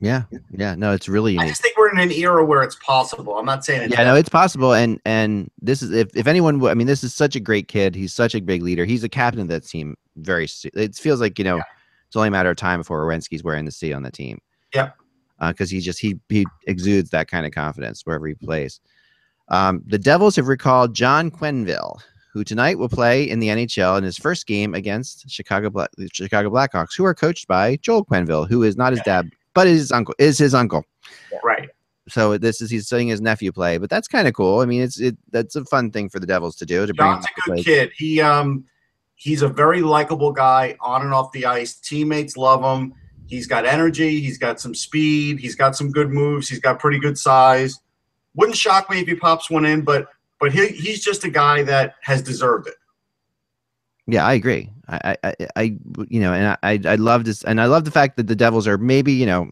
[0.00, 1.32] Yeah, yeah, no, it's really.
[1.32, 1.46] Unique.
[1.46, 3.38] I just think we're in an era where it's possible.
[3.38, 3.90] I'm not saying.
[3.90, 7.14] yeah, no, it's possible, and and this is if if anyone, I mean, this is
[7.14, 7.94] such a great kid.
[7.94, 8.84] He's such a big leader.
[8.84, 9.96] He's a captain of that team.
[10.16, 11.62] Very, it feels like you know, yeah.
[12.06, 14.40] it's only a matter of time before Werenski's wearing the C on the team.
[14.74, 14.96] Yep.
[15.40, 18.80] Because uh, he just he he exudes that kind of confidence wherever he plays.
[19.48, 22.00] Um, the Devils have recalled John Quenneville,
[22.32, 26.50] who tonight will play in the NHL in his first game against Chicago Black, Chicago
[26.50, 29.92] Blackhawks, who are coached by Joel Quenneville, who is not his dad but is his
[29.92, 30.84] uncle is his uncle.
[31.42, 31.70] Right.
[32.08, 34.60] So this is he's seeing his nephew play, but that's kind of cool.
[34.60, 36.84] I mean, it's it that's a fun thing for the Devils to do.
[36.84, 37.90] To bring John's a good kid.
[37.96, 38.64] He um
[39.16, 41.74] he's a very likable guy on and off the ice.
[41.76, 42.94] Teammates love him.
[43.26, 44.20] He's got energy.
[44.20, 45.38] He's got some speed.
[45.38, 46.48] He's got some good moves.
[46.48, 47.80] He's got pretty good size.
[48.34, 50.08] Wouldn't shock me if he pops one in, but
[50.40, 52.74] but he, he's just a guy that has deserved it.
[54.06, 54.70] Yeah, I agree.
[54.88, 55.62] I, I, I,
[56.08, 58.68] you know, and I, I love this, and I love the fact that the Devils
[58.68, 59.50] are maybe, you know,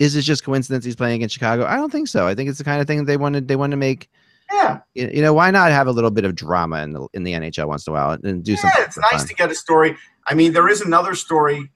[0.00, 1.64] is this just coincidence he's playing against Chicago?
[1.64, 2.26] I don't think so.
[2.26, 3.46] I think it's the kind of thing that they wanted.
[3.46, 4.10] They want to make.
[4.52, 4.80] Yeah.
[4.94, 7.66] You, know, why not have a little bit of drama in the in the NHL
[7.66, 8.70] once in a while and do something?
[8.76, 8.84] yeah, something?
[8.86, 9.28] it's nice fun.
[9.28, 9.96] to get a story.
[10.26, 11.70] I mean, there is another story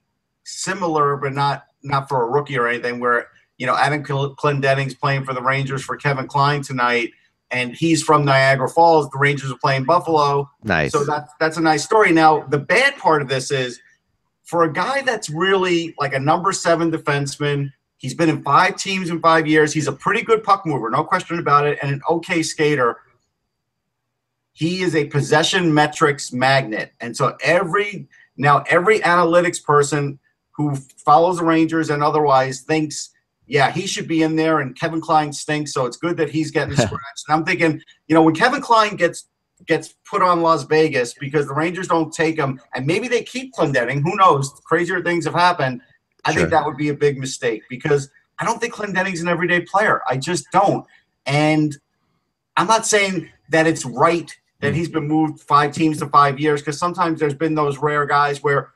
[0.44, 5.24] similar, but not not for a rookie or anything, where you know Adam Clendening's playing
[5.24, 7.10] for the Rangers for Kevin Klein tonight
[7.50, 9.08] and he's from Niagara Falls.
[9.10, 10.50] The Rangers are playing Buffalo.
[10.62, 10.92] Nice.
[10.92, 12.12] So that's that's a nice story.
[12.12, 13.80] Now the bad part of this is
[14.44, 17.70] for a guy that's really like a number seven defenseman.
[17.98, 19.72] He's been in five teams in five years.
[19.72, 22.98] He's a pretty good puck mover, no question about it, and an okay skater.
[24.52, 30.18] He is a possession metrics magnet, and so every now every analytics person
[30.52, 33.10] who follows the Rangers and otherwise thinks
[33.48, 34.60] yeah, he should be in there.
[34.60, 37.24] And Kevin Klein stinks, so it's good that he's getting scratched.
[37.26, 39.28] and I'm thinking, you know, when Kevin Klein gets
[39.66, 43.52] gets put on Las Vegas because the Rangers don't take him, and maybe they keep
[43.54, 44.02] Clendening.
[44.02, 44.60] Who knows?
[44.64, 45.80] Crazier things have happened.
[46.28, 46.42] I sure.
[46.42, 50.02] think that would be a big mistake because I don't think Clendening's an everyday player.
[50.08, 50.86] I just don't.
[51.26, 51.76] And
[52.56, 56.60] I'm not saying that it's right that he's been moved five teams to five years
[56.60, 58.72] because sometimes there's been those rare guys where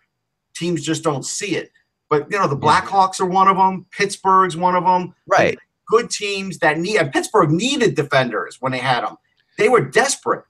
[0.54, 1.70] teams just don't see it.
[2.08, 3.86] But you know, the Blackhawks are one of them.
[3.90, 5.14] Pittsburgh's one of them.
[5.26, 5.58] Right.
[5.88, 6.98] Good teams that need.
[6.98, 9.16] And Pittsburgh needed defenders when they had them.
[9.58, 10.44] They were desperate.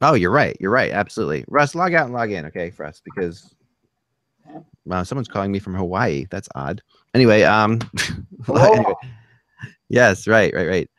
[0.00, 0.56] Oh, you're right.
[0.60, 0.92] You're right.
[0.92, 1.44] Absolutely.
[1.48, 3.54] Russ, log out and log in, okay, for us because
[4.86, 6.26] wow, someone's calling me from Hawaii.
[6.30, 6.82] That's odd.
[7.14, 7.80] Anyway, um,
[8.48, 8.94] anyway.
[9.88, 10.90] yes, right, right, right.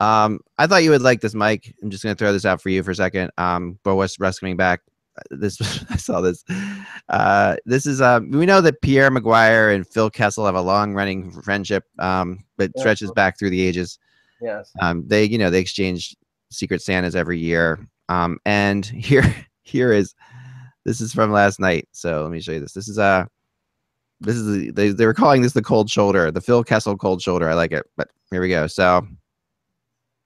[0.00, 1.74] Um, I thought you would like this, Mike.
[1.82, 3.30] I'm just gonna throw this out for you for a second.
[3.38, 4.80] Um, but West Russ coming back
[5.30, 6.44] this I saw this.
[7.08, 10.94] Uh, this is uh, we know that Pierre McGuire and Phil Kessel have a long
[10.94, 12.80] running friendship, um, but yeah.
[12.80, 13.98] stretches back through the ages.
[14.40, 14.72] Yes.
[14.80, 16.16] Um, they you know they exchange
[16.50, 17.86] Secret Santas every year.
[18.08, 20.14] Um, and here here is
[20.84, 21.88] this is from last night.
[21.92, 22.72] So let me show you this.
[22.72, 23.26] This is uh
[24.20, 27.20] this is the, they they were calling this the cold shoulder, the Phil Kessel cold
[27.20, 27.48] shoulder.
[27.48, 28.66] I like it, but here we go.
[28.66, 29.06] So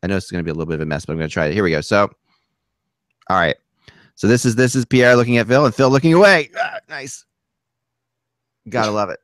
[0.03, 1.29] I know it's going to be a little bit of a mess, but I'm going
[1.29, 1.55] to try it.
[1.55, 1.81] Here we go.
[1.81, 2.11] So
[3.31, 3.57] all right.
[4.14, 6.51] So this is this is Pierre looking at Phil and Phil looking away.
[6.59, 7.24] Ah, nice.
[8.68, 9.20] Gotta love it.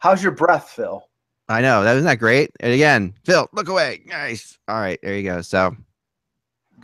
[0.00, 1.02] How's your breath, Phil?
[1.48, 2.50] I know that wasn't that great.
[2.60, 4.02] And again, Phil, look away.
[4.06, 4.58] Nice.
[4.68, 5.42] All right, there you go.
[5.42, 5.76] So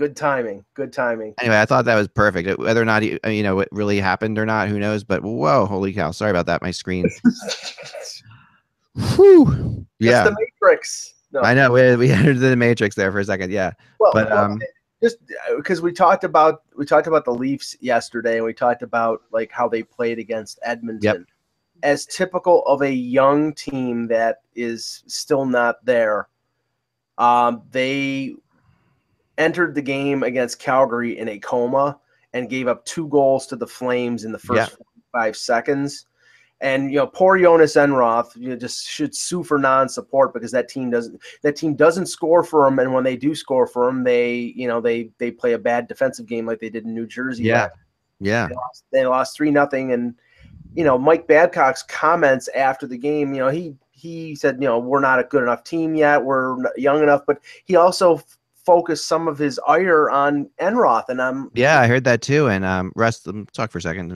[0.01, 0.65] good timing.
[0.73, 1.35] Good timing.
[1.43, 2.59] Anyway, I thought that was perfect.
[2.59, 5.05] Whether or not you know it really happened or not, who knows?
[5.05, 6.11] But whoa, holy cow!
[6.11, 6.63] Sorry about that.
[6.63, 7.09] My screen.
[9.15, 9.87] Whew.
[9.99, 10.25] Yeah.
[10.25, 11.15] the Matrix.
[11.33, 11.43] No.
[11.43, 13.53] I know we, we entered the Matrix there for a second.
[13.53, 13.73] Yeah.
[14.01, 14.59] Well, but um,
[15.03, 15.19] just
[15.55, 19.21] because uh, we talked about we talked about the Leafs yesterday, and we talked about
[19.31, 21.03] like how they played against Edmonton.
[21.03, 21.27] Yep.
[21.83, 26.29] As typical of a young team that is still not there,
[27.19, 28.35] um, they
[29.40, 31.98] entered the game against Calgary in a coma,
[32.33, 34.76] and gave up two goals to the Flames in the first
[35.11, 36.07] five seconds.
[36.61, 40.68] And you know, poor Jonas Enroth, you know, just should sue for non-support because that
[40.68, 44.05] team doesn't that team doesn't score for him, and when they do score for him,
[44.05, 47.07] they you know they they play a bad defensive game like they did in New
[47.07, 47.44] Jersey.
[47.44, 47.70] Yeah,
[48.20, 48.46] yeah.
[48.46, 50.14] They lost, they lost three nothing, and
[50.74, 54.79] you know Mike Babcock's comments after the game, you know he he said, you know,
[54.79, 58.20] we're not a good enough team yet, we're young enough, but he also
[58.71, 62.47] focused some of his ire on Enroth, and I'm yeah, I heard that too.
[62.47, 64.13] And um, Russ, let me talk for a second.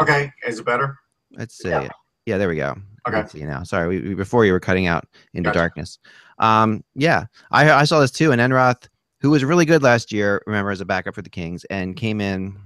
[0.00, 0.96] Okay, is it better?
[1.32, 1.70] Let's see.
[1.70, 1.88] Yeah.
[2.24, 2.76] yeah, there we go.
[3.08, 3.16] Okay.
[3.16, 3.64] Let's see now.
[3.64, 5.58] Sorry, we, we, before you were cutting out into gotcha.
[5.58, 5.98] darkness.
[6.38, 8.30] Um, yeah, I I saw this too.
[8.30, 8.88] And Enroth,
[9.20, 12.20] who was really good last year, remember as a backup for the Kings, and came
[12.20, 12.56] in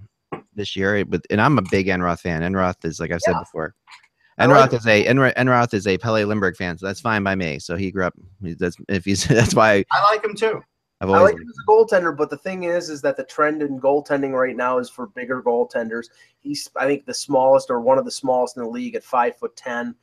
[0.54, 1.02] this year.
[1.06, 2.42] With and I'm a big Enroth fan.
[2.42, 3.40] Enroth is like I've said yeah.
[3.40, 3.74] before.
[4.38, 7.58] Enroth like is a Enroth is a Pelle Lindbergh fan, so that's fine by me.
[7.58, 8.14] So he grew up.
[8.42, 10.62] That's if he's that's why I like him too.
[11.00, 13.24] I've always I like him as a goaltender, but the thing is, is that the
[13.24, 16.08] trend in goaltending right now is for bigger goaltenders.
[16.40, 19.36] He's, I think, the smallest or one of the smallest in the league at five
[19.36, 19.94] foot ten.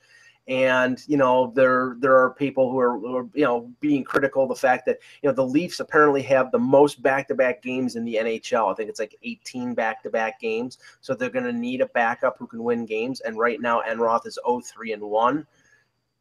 [0.48, 4.44] And you know there there are people who are, who are, you know being critical
[4.44, 7.62] of the fact that you know the Leafs apparently have the most back to back
[7.62, 8.72] games in the NHL.
[8.72, 11.88] I think it's like 18 back to back games, so they're going to need a
[11.88, 13.20] backup who can win games.
[13.20, 15.46] And right now Enroth is 0-3 and one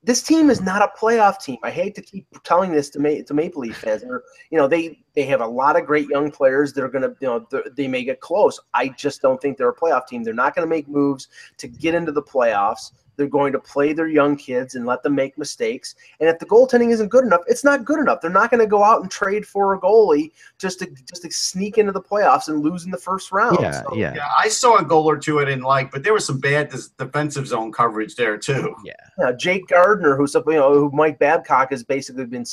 [0.03, 1.59] this team is not a playoff team.
[1.65, 4.03] I hate to keep telling this to, Ma- to Maple Leaf fans.
[4.03, 6.73] They're, you know, they they have a lot of great young players.
[6.73, 8.61] They're gonna, you know, they may get close.
[8.75, 10.23] I just don't think they're a playoff team.
[10.23, 11.29] They're not going to make moves
[11.59, 12.93] to get into the playoffs.
[13.17, 15.95] They're going to play their young kids and let them make mistakes.
[16.21, 18.21] And if the goaltending isn't good enough, it's not good enough.
[18.21, 21.31] They're not going to go out and trade for a goalie just to just to
[21.31, 23.59] sneak into the playoffs and lose in the first round.
[23.61, 24.15] Yeah, so, yeah.
[24.15, 24.29] yeah.
[24.39, 27.47] I saw a goal or two I didn't like, but there was some bad defensive
[27.47, 28.75] zone coverage there too.
[28.85, 28.93] Yeah.
[29.19, 32.45] yeah Jake Gardiner, who's you know who Mike Babcock has basically been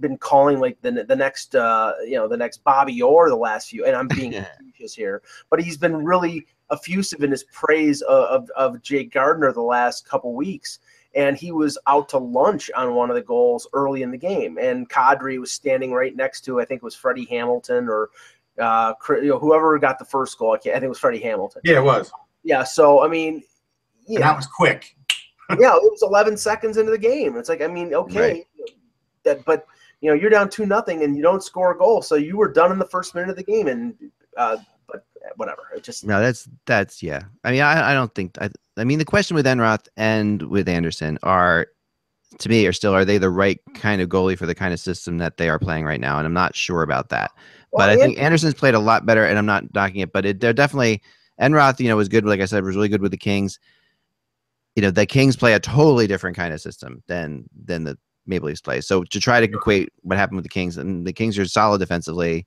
[0.00, 3.68] been calling like the the next uh, you know the next Bobby Orr the last
[3.68, 4.32] few, and I'm being
[4.76, 9.52] facetious here, but he's been really effusive in his praise of, of, of Jake Gardiner
[9.52, 10.78] the last couple weeks.
[11.14, 14.58] And he was out to lunch on one of the goals early in the game.
[14.58, 18.10] And Kadri was standing right next to, I think it was Freddie Hamilton or
[18.58, 20.54] uh, you know, whoever got the first goal.
[20.54, 21.62] I, think it was Freddie Hamilton.
[21.64, 22.10] Yeah, it was.
[22.42, 22.64] Yeah.
[22.64, 23.42] So, I mean,
[24.06, 24.96] yeah, that was quick.
[25.50, 27.36] yeah, it was 11 seconds into the game.
[27.36, 28.46] It's like, I mean, okay, right.
[29.24, 29.66] that, but
[30.00, 32.52] you know, you're down two nothing and you don't score a goal, so you were
[32.52, 33.94] done in the first minute of the game, and
[34.36, 34.56] uh,
[35.36, 35.62] whatever.
[35.74, 36.20] It just no.
[36.20, 37.22] That's that's yeah.
[37.44, 38.50] I mean, I I don't think I.
[38.76, 41.68] I mean, the question with Enroth and with Andersen are,
[42.38, 44.80] to me, are still are they the right kind of goalie for the kind of
[44.80, 46.18] system that they are playing right now?
[46.18, 47.32] And I'm not sure about that.
[47.72, 50.12] Well, but I think Andersen's played a lot better, and I'm not knocking it.
[50.12, 51.02] But it, they're definitely
[51.40, 51.80] Enroth.
[51.80, 52.24] You know, was good.
[52.24, 53.58] Like I said, was really good with the Kings.
[54.74, 58.48] You know, the Kings play a totally different kind of system than than the Maple
[58.48, 58.80] Leafs play.
[58.80, 61.78] So to try to equate what happened with the Kings, and the Kings are solid
[61.78, 62.46] defensively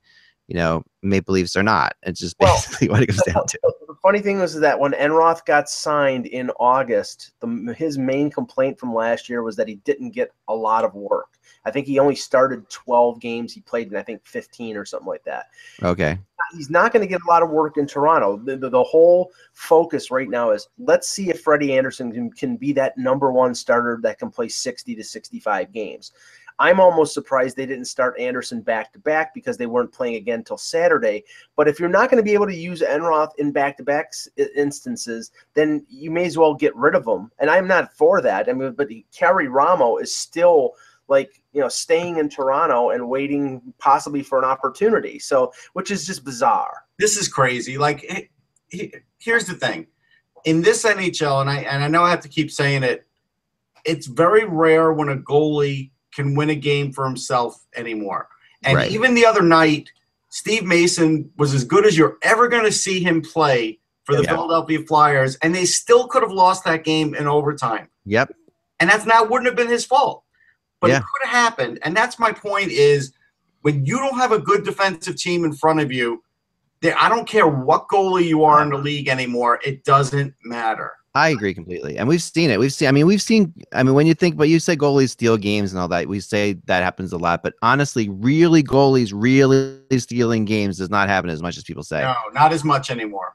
[0.50, 1.94] you know, Maple Leafs or not.
[2.02, 3.58] It's just basically well, what it comes down to.
[3.90, 8.78] The funny thing was that when Enroth got signed in August, the, his main complaint
[8.78, 11.38] from last year was that he didn't get a lot of work.
[11.66, 13.52] I think he only started 12 games.
[13.52, 15.46] He played in, I think, 15 or something like that.
[15.82, 16.18] Okay.
[16.56, 18.38] He's not going to get a lot of work in Toronto.
[18.38, 22.56] The, the, the, whole focus right now is let's see if Freddie Andersen can, can
[22.56, 26.12] be that number one starter that can play 60 to 65 games.
[26.60, 30.40] I'm almost surprised they didn't start Andersen back to back because they weren't playing again
[30.40, 31.24] until Saturday.
[31.56, 34.12] But if you're not going to be able to use Enroth in back to back
[34.54, 37.30] instances, then you may as well get rid of him.
[37.38, 38.50] And I'm not for that.
[38.50, 40.74] I mean, but Karri Ramo is still
[41.08, 45.18] like you know staying in Toronto and waiting possibly for an opportunity.
[45.18, 46.84] So, which is just bizarre.
[46.98, 47.78] This is crazy.
[47.78, 48.30] Like,
[48.68, 49.86] here's the thing:
[50.44, 53.06] in this NHL, and I and I know I have to keep saying it,
[53.86, 58.28] it's very rare when a goalie can win a game for himself anymore.
[58.64, 58.90] And right.
[58.90, 59.90] even the other night,
[60.28, 64.24] Steve Mason was as good as you're ever going to see him play for the.
[64.24, 67.88] Philadelphia Flyers, and they still could have lost that game in overtime.
[68.06, 68.32] Yep.
[68.78, 70.24] And that's not wouldn't have been his fault,
[70.80, 70.98] but yeah.
[70.98, 71.78] it could have happened.
[71.82, 73.12] And that's my point: is
[73.62, 76.22] when you don't have a good defensive team in front of you,
[76.82, 79.60] I don't care what goalie you are in the league anymore.
[79.64, 80.92] It doesn't matter.
[81.14, 82.60] I agree completely, and we've seen it.
[82.60, 82.86] We've seen.
[82.86, 83.52] I mean, we've seen.
[83.72, 86.06] I mean, when you think, but you say goalies steal games and all that.
[86.06, 91.08] We say that happens a lot, but honestly, really, goalies really stealing games does not
[91.08, 92.02] happen as much as people say.
[92.02, 93.34] No, not as much anymore.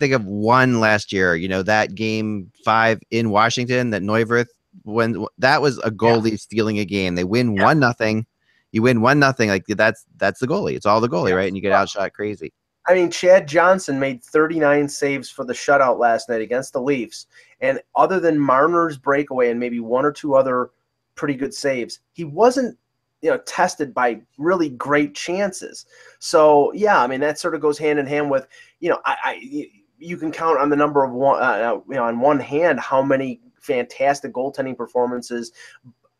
[0.00, 1.36] Think of one last year.
[1.36, 4.48] You know that game five in Washington that Neuwirth
[4.84, 6.36] when that was a goalie yeah.
[6.36, 7.16] stealing a game.
[7.16, 7.64] They win yeah.
[7.64, 8.26] one nothing.
[8.72, 9.50] You win one nothing.
[9.50, 10.74] Like that's that's the goalie.
[10.74, 11.36] It's all the goalie, yeah.
[11.36, 11.48] right?
[11.48, 12.54] And you get outshot crazy.
[12.86, 17.26] I mean, Chad Johnson made 39 saves for the shutout last night against the Leafs.
[17.60, 20.70] And other than Marner's breakaway and maybe one or two other
[21.14, 22.76] pretty good saves, he wasn't
[23.24, 25.86] you know tested by really great chances.
[26.18, 28.46] So yeah, I mean that sort of goes hand in hand with
[28.80, 31.94] you know I, I you can count on the number of one uh, uh you
[31.94, 35.52] know on one hand how many fantastic goaltending performances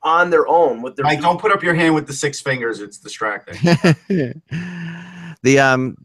[0.02, 2.80] on their own with their Mike, don't put up your hand with the six fingers.
[2.80, 3.56] It's distracting.
[5.42, 5.96] the um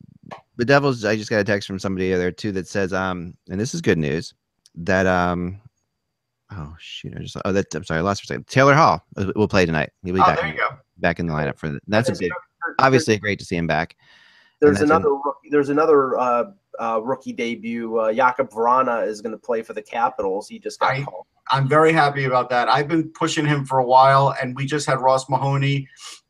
[0.59, 1.05] the Devils.
[1.05, 3.81] I just got a text from somebody there too that says um and this is
[3.81, 4.33] good news
[4.75, 5.59] that um
[6.51, 8.47] oh shoot I just oh that I'm sorry I lost for a second.
[8.47, 9.01] Taylor Hall
[9.35, 9.89] will play tonight.
[10.03, 10.69] He'll be Oh, back there in, you go.
[10.97, 12.31] back in the lineup for the, that's a There's big
[12.77, 13.95] obviously great to see him back.
[14.59, 16.43] There's And that's another rookie, there's another uh,
[16.79, 17.97] uh, rookie debut.
[17.97, 20.49] Uh, Jakob Vrana is going to play for the Capitals.
[20.49, 21.25] He just got I- called.
[21.51, 22.67] I'm very happy about that.
[22.69, 25.87] I've been pushing him for a while, and we just had Ross Mahoney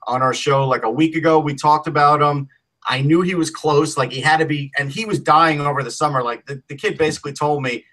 [0.08, 1.40] on our show like a week ago.
[1.40, 2.48] We talked about him.
[2.88, 5.84] I knew he was close, like he had to be, and he was dying over
[5.84, 6.24] the summer.
[6.24, 7.86] Like the, the kid basically told me,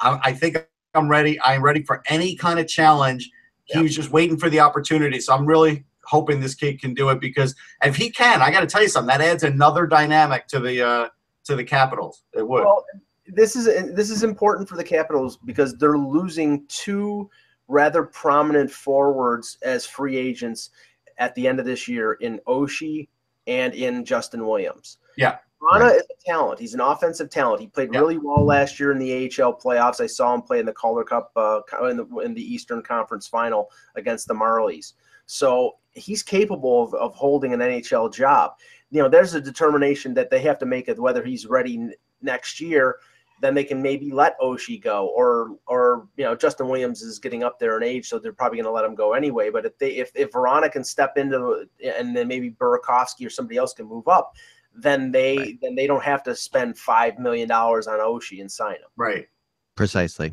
[0.00, 0.56] I, I think
[0.94, 1.40] I'm ready.
[1.42, 3.30] I'm ready for any kind of challenge.
[3.64, 3.82] He Yeah.
[3.82, 5.20] was just waiting for the opportunity.
[5.20, 8.60] So I'm really hoping this kid can do it because if he can, I got
[8.60, 9.08] to tell you something.
[9.16, 11.08] That adds another dynamic to the uh,
[11.44, 12.22] to the Capitals.
[12.34, 12.64] It would.
[12.64, 12.84] Well,
[13.26, 17.30] this is this is important for the Capitals because they're losing two
[17.68, 20.70] rather prominent forwards as free agents
[21.18, 23.08] at the end of this year in Oshie
[23.46, 24.98] and in Justin Williams.
[25.16, 25.38] Yeah.
[25.62, 25.96] Vrana Right.
[25.96, 26.58] is a talent.
[26.60, 27.60] He's an offensive talent.
[27.60, 28.00] He played Yeah.
[28.00, 30.00] really well last year in the AHL playoffs.
[30.00, 33.26] I saw him play in the Calder Cup uh, in the in the Eastern Conference
[33.26, 34.92] Final against the Marlies.
[35.26, 38.52] So he's capable of, of holding an NHL job.
[38.90, 41.94] You know, there's a determination that they have to make of whether he's ready n-
[42.20, 42.96] next year.
[43.40, 47.42] Then they can maybe let Oshie go, or or you know Justin Williams is getting
[47.42, 49.50] up there in age, so they're probably going to let him go anyway.
[49.50, 53.56] But if they if if Vrana can step into and then maybe Burakovsky or somebody
[53.58, 54.34] else can move up,
[54.74, 55.58] then they Right.
[55.60, 58.88] then they don't have to spend five million dollars on Oshie and sign him.
[58.96, 59.28] right.
[59.76, 60.32] Precisely.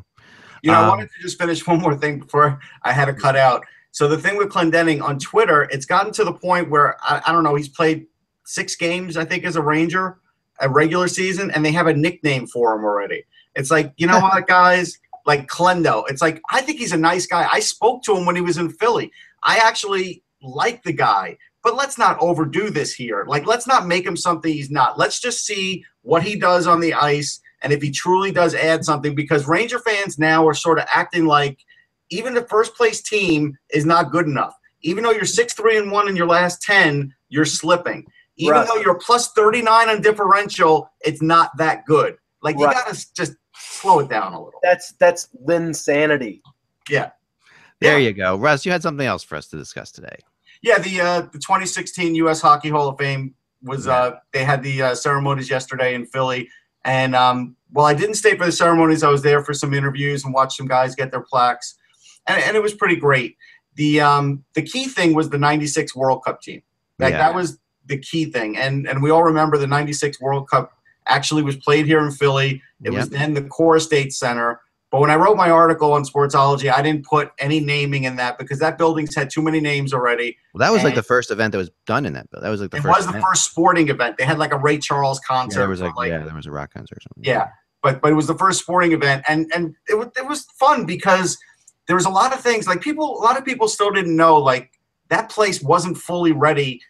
[0.61, 3.13] You know, I Um, wanted to just finish one more thing before I had to
[3.13, 3.65] cut out.
[3.89, 7.31] So the thing with Clendenning on Twitter, it's gotten to the point where I, I
[7.33, 7.55] don't know.
[7.55, 8.05] He's played
[8.45, 10.20] six games, I think, as a Ranger,
[10.61, 13.23] a regular season, and they have a nickname for him already.
[13.55, 14.97] It's like, you know what, guys?
[15.25, 16.03] Like Clendo.
[16.09, 17.47] It's like I think he's a nice guy.
[17.51, 19.11] I spoke to him when he was in Philly.
[19.43, 23.25] I actually like the guy, but let's not overdo this here.
[23.27, 24.97] Like, let's not make him something he's not.
[24.97, 28.83] Let's just see what he does on the ice and if he truly does add
[28.83, 31.59] something because Ranger fans now are sort of acting like
[32.09, 34.53] even the first place team is not good enough.
[34.81, 38.05] Even though you're six three and one in your last ten, you're slipping.
[38.41, 38.67] Even Right.
[38.67, 42.17] though you're plus thirty nine on differential, it's not that good.
[42.41, 42.75] Like you Right.
[42.75, 44.59] gotta just slow it down a little.
[44.63, 46.41] That's that's Lynn sanity.
[46.89, 47.11] Yeah.
[47.79, 48.07] There Yeah.
[48.07, 48.35] you go.
[48.37, 50.17] Russ, you had something else for us to discuss today.
[50.61, 52.41] Yeah, the uh, the 2016 U.S.
[52.41, 53.93] Hockey Hall of Fame was Yeah.
[53.93, 56.49] uh, they had the uh, ceremonies yesterday in Philly,
[56.85, 59.03] and um, well, I didn't stay for the ceremonies.
[59.03, 61.75] I was there for some interviews and watched some guys get their plaques,
[62.27, 63.37] and, and it was pretty great.
[63.75, 66.61] The um, the key thing was the '96 World Cup team.
[66.99, 67.17] Like Yeah.
[67.19, 67.57] that was
[67.91, 70.71] the key thing, and and we all remember the '96 World Cup
[71.07, 72.61] actually was played here in Philly.
[72.83, 73.19] It was Yep.
[73.19, 74.59] then the Core State Center.
[74.91, 78.37] But when I wrote my article on Sportsology, I didn't put any naming in that
[78.37, 80.37] because that building's had too many names already.
[80.53, 82.27] Well, that was like the first event that was done in that.
[82.33, 82.97] That was like the it first.
[82.97, 83.23] was the event.
[83.25, 84.17] first sporting event.
[84.17, 85.59] They had like a Ray Charles Yeah, concert.
[85.59, 87.23] there was for, like, yeah, there was a rock concert or something.
[87.23, 87.47] yeah.
[87.83, 90.85] But but it was the first sporting event, and and it was it was fun
[90.85, 91.37] because
[91.87, 93.17] there was a lot of things like people.
[93.17, 94.71] A lot of people still didn't know like
[95.09, 96.81] that place wasn't fully ready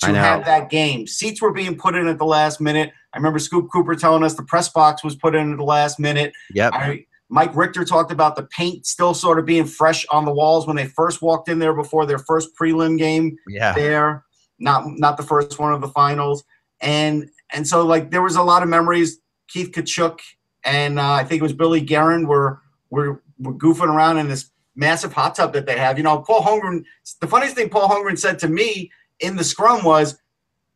[0.00, 1.06] to have that game.
[1.06, 2.92] Seats were being put in at the last minute.
[3.12, 5.98] I remember Scoop Cooper telling us the press box was put in at the last
[5.98, 6.32] minute.
[6.54, 6.72] Yep.
[6.74, 10.66] I, Mike Richter talked about the paint still sort of being fresh on the walls
[10.66, 13.72] when they first walked in there before their first prelim game Yeah.
[13.72, 14.24] there,
[14.58, 16.44] not not the first one of the finals,
[16.80, 19.18] and and so like there was a lot of memories.
[19.48, 20.18] Keith Tkachuk
[20.64, 24.50] and uh, I think it was Billy Guerin were were were goofing around in this
[24.74, 25.96] massive hot tub that they have.
[25.96, 26.84] You know, Paul Holmgren.
[27.20, 30.18] The funniest thing Paul Holmgren said to me in the scrum was,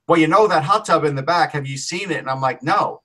[0.08, 1.52] "Well, you know that hot tub in the back.
[1.52, 3.02] Have you seen it?" And I'm like, "No."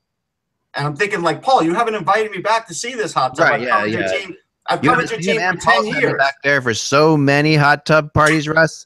[0.74, 3.48] And I'm thinking like, Paul, you haven't invited me back to see this hot tub.
[3.48, 4.08] Right, I've yeah, covered your yeah.
[4.12, 4.36] team.
[4.68, 6.14] I've You covered your team man, for ten Paul's years.
[6.18, 8.84] back there for so many hot tub parties, Russ.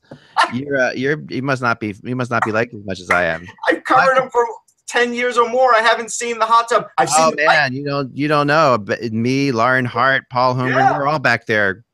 [0.52, 3.10] You're uh, you're you must not be you must not be like as much as
[3.10, 3.44] I am.
[3.68, 4.46] I've covered them for
[4.86, 5.74] ten years or more.
[5.74, 6.86] I haven't seen the hot tub.
[6.98, 8.78] I've Oh seen the bike- man, you don't you don't know.
[8.78, 10.96] But me, Lauren Hart, Paul Holmgren, Yeah.
[10.98, 11.84] we're all back there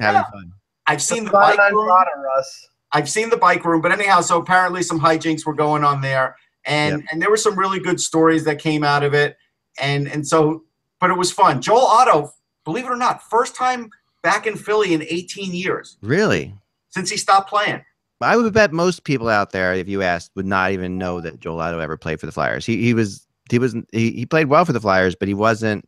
[0.00, 0.30] having Yeah.
[0.30, 0.52] fun.
[0.86, 1.88] I've seen the Run bike room.
[1.88, 2.68] Russ.
[2.92, 6.36] I've seen the bike room, but anyhow, so apparently some hijinks were going on there,
[6.64, 9.36] and and there were some really good stories that came out of it,
[9.80, 10.64] and and so,
[11.00, 11.60] but it was fun.
[11.62, 12.32] Joel Otto,
[12.64, 13.90] believe it or not, first time
[14.22, 16.54] back in Philly in 18 years Really?
[16.90, 17.82] since he stopped playing.
[18.20, 21.40] I would bet most people out there, if you asked, would not even know that
[21.40, 22.64] Joel Otto ever played for the Flyers.
[22.64, 25.84] He he was he was he, he played well for the Flyers, but he wasn't.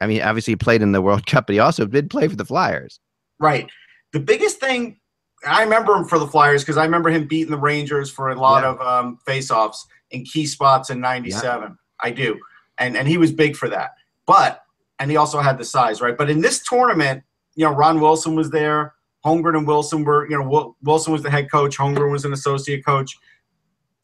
[0.00, 2.36] I mean, obviously he played in the World Cup, but he also did play for
[2.36, 2.98] the Flyers.
[3.38, 3.68] Right.
[4.12, 4.98] The biggest thing
[5.46, 8.34] I remember him for the Flyers because I remember him beating the Rangers for a
[8.34, 8.70] lot Yeah.
[8.70, 11.76] of um, face-offs in key spots in '97.
[12.00, 12.38] I do,
[12.78, 13.92] and and he was big for that.
[14.26, 14.62] But
[14.98, 16.16] and he also had the size, right?
[16.16, 17.22] But in this tournament,
[17.54, 18.94] you know, Ron Wilson was there.
[19.24, 21.76] Holmgren and Wilson were, you know, Wilson was the head coach.
[21.76, 23.16] Holmgren was an associate coach.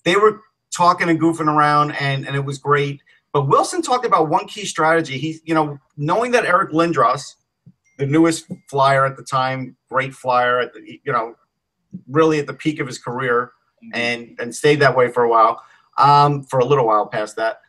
[0.05, 0.41] They were
[0.73, 3.01] talking and goofing around, and and it was great.
[3.33, 5.19] But Wilson talked about one key strategy.
[5.19, 7.35] He, you know, knowing that Eric Lindros,
[7.99, 11.35] the newest flyer at the time, great flyer, at the, you know,
[12.09, 13.53] really at the peak of his career,
[13.93, 15.63] and and stayed that way for a while,
[15.99, 17.61] um, for a little while past that.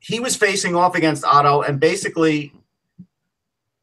[0.00, 2.52] He was facing off against Otto, and basically,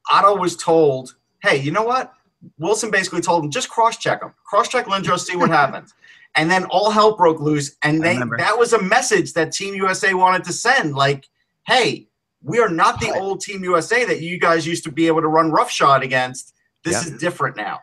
[0.09, 2.13] Otto was told, "Hey, you know what?"
[2.59, 5.93] Wilson basically told him, "Just cross-check him, cross-check Lindros, see what happens."
[6.36, 10.13] And then all hell broke loose, and they that was a message that Team USA
[10.13, 11.28] wanted to send, like,
[11.65, 12.07] "Hey,
[12.43, 15.27] we are not the old Team USA that you guys used to be able to
[15.27, 16.53] run roughshod against.
[16.83, 17.13] This Yeah.
[17.13, 17.79] is different now."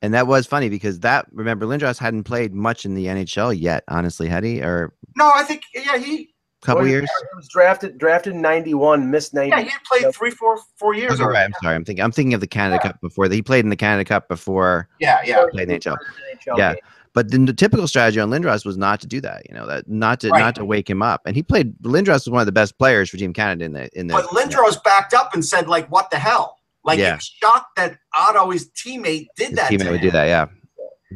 [0.00, 3.82] And that was funny because that remember Lindros hadn't played much in the NHL yet,
[3.88, 4.62] honestly, had he?
[4.62, 6.30] Or No, I think yeah, he
[6.62, 7.10] a couple Well, years?
[7.32, 9.50] He was drafted drafted in '91, missed '90.
[9.50, 11.44] yeah he had played three, four, four years Okay, right.
[11.44, 11.74] I'm sorry.
[11.74, 13.28] I'm thinking I'm thinking of the Canada Cup before.
[13.28, 15.44] He played in the Canada Cup before Yeah, yeah.
[15.50, 15.96] played in NHL.
[15.96, 16.74] NHL Yeah.
[16.74, 16.82] game.
[17.14, 19.88] But the, the typical strategy on Lindros was not to do that, you know, that
[19.88, 20.40] not to Right.
[20.40, 21.22] not to wake him up.
[21.26, 23.98] And he played Lindros was one of the best players for Team Canada in the
[23.98, 26.56] in the But Lindros backed up and said, like, what the hell?
[26.84, 27.16] Like, Yeah.
[27.16, 29.70] he shocked that Otto, his teammate, did his that.
[29.70, 30.02] teammate to would him.
[30.02, 30.46] do that, yeah.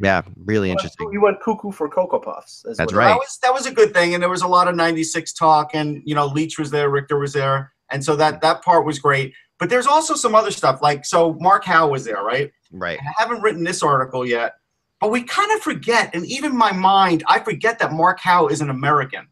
[0.01, 1.11] Yeah, really He went- interesting.
[1.11, 2.65] He went cuckoo for Cocoa Puffs.
[2.65, 3.07] is That's what right.
[3.09, 5.71] That was that was a good thing, and there was a lot of '96 talk,
[5.75, 8.97] and you know, Leetch was there, Richter was there, and so that that part was
[8.97, 9.33] great.
[9.59, 12.51] But there's also some other stuff, like so Mark Howe was there, right?
[12.71, 12.97] Right.
[12.99, 14.53] I haven't written this article yet,
[15.03, 18.61] but we kind of forget, and even my mind, I forget that Mark Howe is
[18.61, 19.27] an American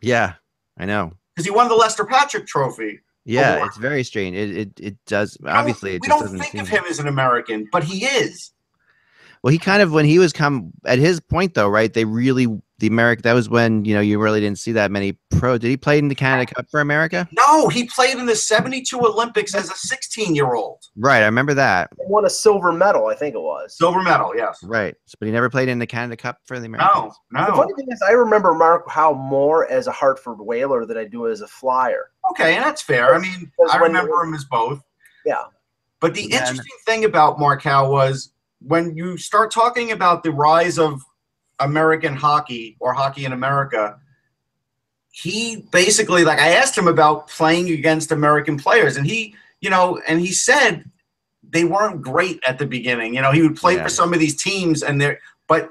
[0.00, 0.34] Yeah,
[0.78, 1.14] I know.
[1.34, 3.00] because he won the Lester Patrick Trophy.
[3.24, 3.66] Yeah, Award.
[3.66, 4.36] it's very strange.
[4.36, 7.00] It it, it does We obviously it we just don't doesn't think of him as
[7.00, 8.52] an American, but he is.
[9.42, 11.92] Well, he kind of when he was come at his point though, right?
[11.92, 12.46] They really
[12.78, 15.56] the America that was when you know you really didn't see that many pro.
[15.56, 17.26] Did he play in the Canada Cup for America?
[17.32, 21.90] No, he played in the '72 Olympics as a 16-year-old, Right, I remember that.
[21.96, 23.76] He won a silver medal, I think it was.
[23.78, 24.32] silver medal.
[24.36, 24.58] Yes.
[24.62, 27.14] Right, but he never played in the Canada Cup for the No, Americans.
[27.30, 31.04] The funny thing is, I remember Mark Howe more as a Hartford Whaler than I
[31.04, 32.10] do as a Flyer.
[32.32, 33.14] Okay, and that's fair.
[33.14, 34.82] I mean, I remember him as both.
[35.24, 35.44] Yeah.
[36.00, 40.22] But the Yeah, and- interesting thing about Mark Howe was when you start talking about
[40.22, 41.00] the rise of
[41.60, 43.98] American hockey or hockey in America,
[45.10, 50.00] he basically like I asked him about playing against American players, and he, you know,
[50.06, 50.84] and he said
[51.48, 53.14] they weren't great at the beginning.
[53.14, 53.84] You know, he would play Yeah.
[53.84, 55.70] for some of these teams, and they're but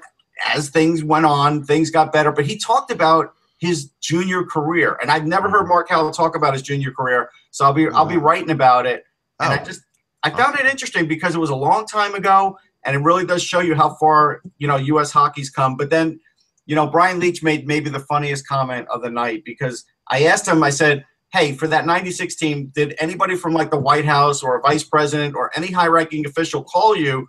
[0.53, 2.31] as things went on, things got better.
[2.31, 5.69] But he talked about his junior career, and I've never heard mm.
[5.69, 7.29] Mark Howe talk about his junior career.
[7.51, 8.21] So I'll be I'll be mm.
[8.23, 9.05] writing about it.
[9.39, 9.63] And I Oh.
[9.63, 9.81] just
[10.23, 13.43] I found it interesting because it was a long time ago, and it really does
[13.43, 15.11] show you how far you know U.S.
[15.11, 15.75] hockey's come.
[15.75, 16.19] But then,
[16.65, 20.47] you know, Brian Leetch made maybe the funniest comment of the night because I asked
[20.47, 20.63] him.
[20.63, 24.57] I said, "Hey, for that '96 team, did anybody from like the White House or
[24.57, 27.27] a vice president or any high-ranking official call you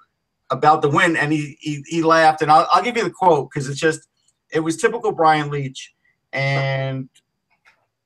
[0.50, 3.50] about the win?" And he he, he laughed, and I'll, I'll give you the quote
[3.50, 4.06] because it's just
[4.52, 5.88] it was typical Brian Leetch,
[6.32, 7.08] and.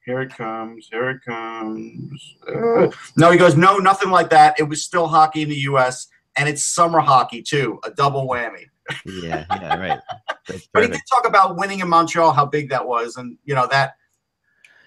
[0.07, 0.89] Here it comes.
[0.91, 2.37] Here it comes.
[2.49, 4.59] Uh, no, he goes, no, nothing like that.
[4.59, 6.09] It was still hockey in the U.S.
[6.37, 8.65] and it's summer hockey too, a double whammy.
[9.05, 10.01] Yeah, yeah, right.
[10.73, 13.69] But he did talk about winning in Montreal, how big that was, and you know
[13.69, 13.95] that.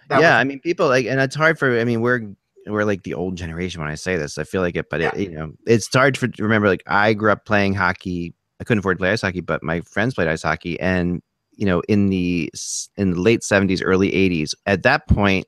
[0.09, 1.79] that yeah, was- I mean, people like, and it's hard for.
[1.79, 2.33] I mean, we're
[2.67, 4.37] we're like the old generation when I say this.
[4.37, 6.67] I feel like it, but it, you know, it's hard for to remember.
[6.67, 8.33] Like, I grew up playing hockey.
[8.59, 11.21] I couldn't afford to play ice hockey, but my friends played ice hockey, and
[11.53, 12.51] you know, in the
[12.97, 15.45] in the late seventies, early eighties, at that point,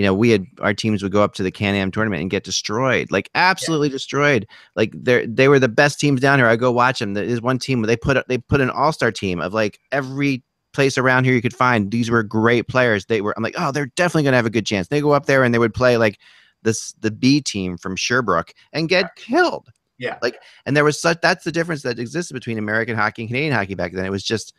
[0.00, 2.30] you know, we had our teams would go up to the Can Am tournament and
[2.30, 4.46] get destroyed, like absolutely destroyed.
[4.74, 6.46] Like they they were the best teams down here.
[6.46, 7.12] I go watch them.
[7.12, 10.42] There's one team where they put they put an all star team of like every
[10.72, 11.90] place around here you could find.
[11.90, 13.04] These were great players.
[13.04, 13.34] They were.
[13.36, 14.88] I'm like, oh, they're definitely gonna have a good chance.
[14.88, 16.18] They go up there and they would play like
[16.62, 19.68] this the B team from Sherbrooke and get killed.
[19.98, 20.16] Yeah.
[20.22, 23.52] Like, and there was such that's the difference that existed between American hockey and Canadian
[23.52, 24.06] hockey back then.
[24.06, 24.54] It was just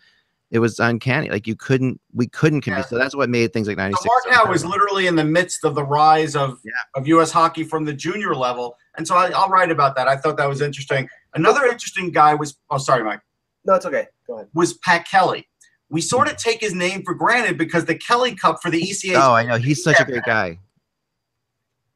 [0.51, 1.29] it was uncanny.
[1.29, 2.79] Like you couldn't we couldn't compete.
[2.83, 2.85] Yeah.
[2.85, 4.05] So that's what made things like So 96.
[4.05, 6.71] Mark so Howe was literally in the midst of the rise of Yeah.
[6.95, 7.31] of U.S.
[7.31, 10.07] hockey from the junior level, and so I, I'll write about that.
[10.07, 11.07] I thought that was interesting.
[11.33, 13.21] Another interesting guy was oh sorry, Mike
[13.65, 14.07] No, it's okay.
[14.27, 14.47] Go ahead.
[14.53, 15.47] was Pat Kelly.
[15.89, 19.15] We sort of take his name for granted because the Kelly Cup for the ECA
[19.15, 19.57] Oh, I know.
[19.57, 20.57] He's such a great guy.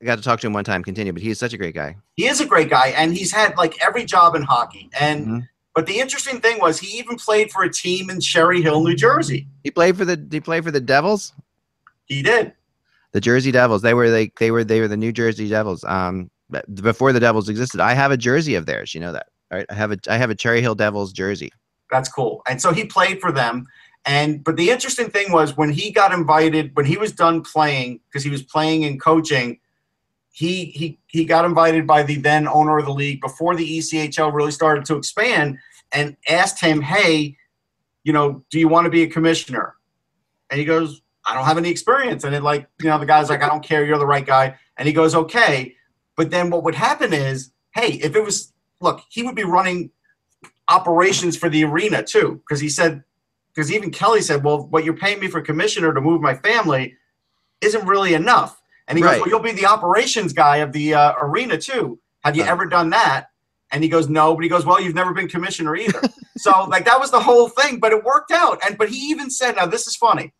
[0.01, 0.83] I got to talk to him one time.
[0.83, 1.95] Continue, but he's such a great guy.
[2.15, 5.49] he is a great guy and he's had like every job in hockey and Mhm.
[5.75, 8.95] But the interesting thing was he even played for a team in Cherry Hill, New
[8.95, 9.47] Jersey.
[9.63, 10.25] He played for the.
[10.31, 11.33] He played for the Devils.
[12.05, 12.53] He did.
[13.11, 13.81] the Jersey Devils.
[13.81, 15.83] They were like they were they were the New Jersey Devils.
[15.83, 16.29] Um,
[16.73, 18.93] before the Devils existed, I have a jersey of theirs.
[18.93, 19.27] You know that.
[19.51, 21.51] Right, I have a I have a Cherry Hill Devils jersey.
[21.91, 22.41] That's cool.
[22.49, 23.67] And so he played for them.
[24.05, 27.99] And but the interesting thing was when he got invited, when he was done playing,
[28.07, 29.59] because he was playing and coaching,
[30.35, 34.33] he he he got invited by the then owner of the league before the ECHL
[34.33, 35.57] really started to expand
[35.93, 37.37] and asked him, Hey,
[38.03, 39.75] you know, do you want to be a commissioner?
[40.49, 42.25] And he goes, I don't have any experience.
[42.25, 44.57] And it like, you know, the guy's like, I don't care, you're the right guy.
[44.75, 45.73] And he goes, Okay.
[46.17, 49.89] But then what would happen is, hey, if it was look, he would be running
[50.67, 53.05] operations for the arena too, because he said,
[53.53, 56.97] because even Kelly said, well, what you're paying me for commissioner to move my family
[57.61, 58.61] isn't really enough.
[58.87, 59.13] And he Right.
[59.13, 61.99] goes, well, you'll be the operations guy of the uh, arena too.
[62.23, 62.47] Have you Uh.
[62.47, 63.27] ever done that?
[63.71, 64.35] And he goes, no.
[64.35, 66.01] But he goes, well, you've never been commissioner either.
[66.37, 68.59] so like that was the whole thing, but it worked out.
[68.65, 70.33] And but he even said, now this is funny.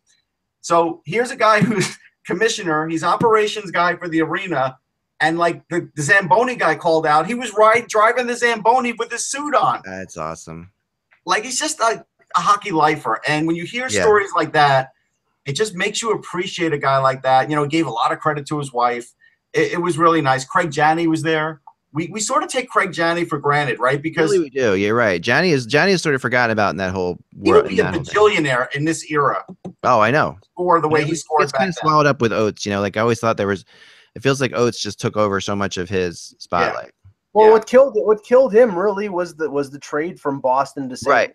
[0.60, 2.86] So here's a guy who's commissioner.
[2.88, 4.78] He's operations guy for the arena.
[5.20, 9.10] And like the, the Zamboni guy called out, he was right driving the Zamboni with
[9.10, 9.80] his suit on.
[9.84, 10.72] That's awesome.
[11.24, 12.04] Like he's just a,
[12.36, 13.20] a hockey lifer.
[13.26, 14.02] And when you hear Yeah.
[14.02, 14.90] stories like that,
[15.46, 17.48] it just makes you appreciate a guy like that.
[17.48, 19.12] You know, he gave a lot of credit to his wife.
[19.52, 20.44] It, it was really nice.
[20.44, 21.60] Craig Janney was there.
[21.92, 24.02] We, we sort of take Craig Janney for granted, right?
[24.02, 24.74] Because Really, we do.
[24.74, 25.18] You're right.
[25.20, 27.68] Janney is Janney is sort of forgotten about in that whole world.
[27.70, 28.44] he would be a that whole thing.
[28.44, 29.42] bajillionaire in this era.
[29.82, 30.36] Oh, I know.
[30.52, 31.80] Score the way It he scored It's back kind of then.
[31.80, 32.66] swallowed up with Oates.
[32.66, 33.64] You know, like I always thought there was.
[34.14, 36.90] It feels like Oates just took over so much of his spotlight.
[37.32, 37.52] Well, Yeah.
[37.52, 41.08] what killed what killed him really was the was the trade from Boston to St.
[41.10, 41.34] Right.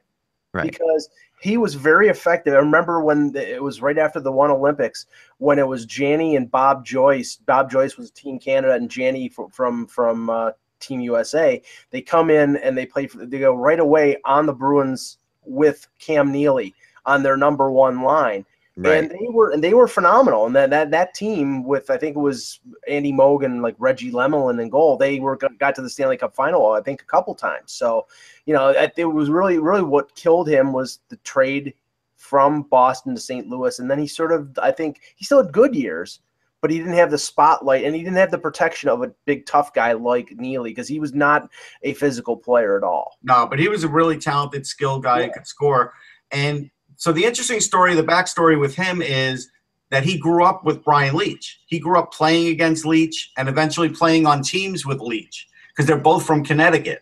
[0.53, 0.69] Right.
[0.69, 1.09] because
[1.41, 2.53] he was very effective.
[2.53, 5.07] I remember when the, it was right after the one Olympics
[5.39, 7.37] when it was Janney and Bob Joyce.
[7.37, 11.61] Bob Joyce was Team Canada and Janney from from, from uh, Team USA.
[11.89, 13.07] They come in and they play.
[13.07, 16.75] For, they go right away on the Bruins with Cam Neely
[17.07, 18.45] on their number one line
[18.77, 18.99] Right.
[18.99, 20.45] and they were and they were phenomenal.
[20.45, 24.61] And that that that team with I think it was Andy Mogan, like Reggie Lemelin
[24.61, 27.73] in goal, they were got to the Stanley Cup final I think a couple times.
[27.73, 28.07] So
[28.45, 31.73] you know it it was really really what killed him was the trade
[32.15, 33.47] from Boston to St.
[33.47, 36.19] Louis, and then he sort of I think he still had good years.
[36.61, 39.47] But he didn't have the spotlight, and he didn't have the protection of a big
[39.47, 41.49] tough guy like Neely because he was not
[41.81, 43.17] a physical player at all.
[43.23, 45.95] No, but he was a really talented, skilled guy who could score.
[46.31, 46.69] And
[47.01, 49.49] so the interesting story, the backstory with him is
[49.89, 51.55] that he grew up with Brian Leetch.
[51.65, 55.97] He grew up playing against Leetch and eventually playing on teams with Leetch because they're
[55.97, 57.01] both from Connecticut.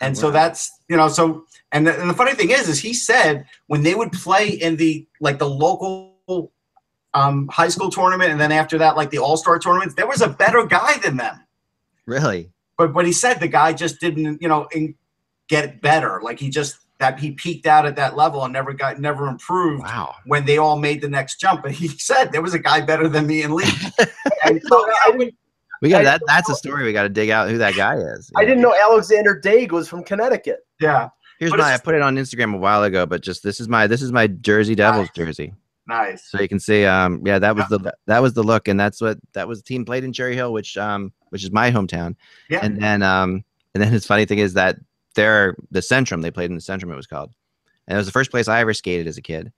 [0.00, 2.94] And so that's you know so and the, and the funny thing is is he
[2.94, 6.50] said when they would play in the like the local
[7.12, 10.22] um, high school tournament and then after that like the all star tournaments there was
[10.22, 11.40] a better guy than them
[12.06, 12.50] really.
[12.78, 14.94] but but he said the guy just didn't you know in,
[15.48, 19.00] get better like he just that he peaked out at that level and never got
[19.00, 20.14] never improved Wow.
[20.26, 23.08] when they all made the next jump but he said there was a guy better
[23.08, 23.64] than me and lee
[24.44, 25.34] and so, So I didn't,
[25.82, 26.22] We got I- that.
[26.26, 26.84] That's a story.
[26.84, 28.30] We got to dig out who that guy is.
[28.36, 30.60] I didn't know Alexander Daig was from Connecticut.
[30.80, 31.08] yeah
[31.40, 31.74] Here's but my.
[31.74, 34.12] I put it on Instagram a while ago, but just this is my this is
[34.12, 35.52] my Jersey Devils jersey.
[35.88, 38.78] nice So you can see, um, yeah, that was the that was the look, and
[38.78, 39.58] that's what that was.
[39.58, 42.14] The team played in Cherry Hill, which um, which is my hometown.
[42.48, 42.60] Yeah.
[42.62, 44.76] And then um, and then his funny thing is that
[45.14, 46.22] they're the Centrum.
[46.22, 46.92] They played in the Centrum.
[46.92, 47.32] It was called,
[47.86, 49.52] and it was the first place I ever skated as a kid.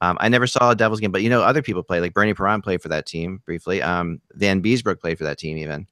[0.00, 2.00] Um, I never saw a Devils game, but you know, other people play.
[2.00, 3.80] Like Bernie Perron played for that team briefly.
[3.80, 5.86] Um, Vanbiesbrouck played for that team even.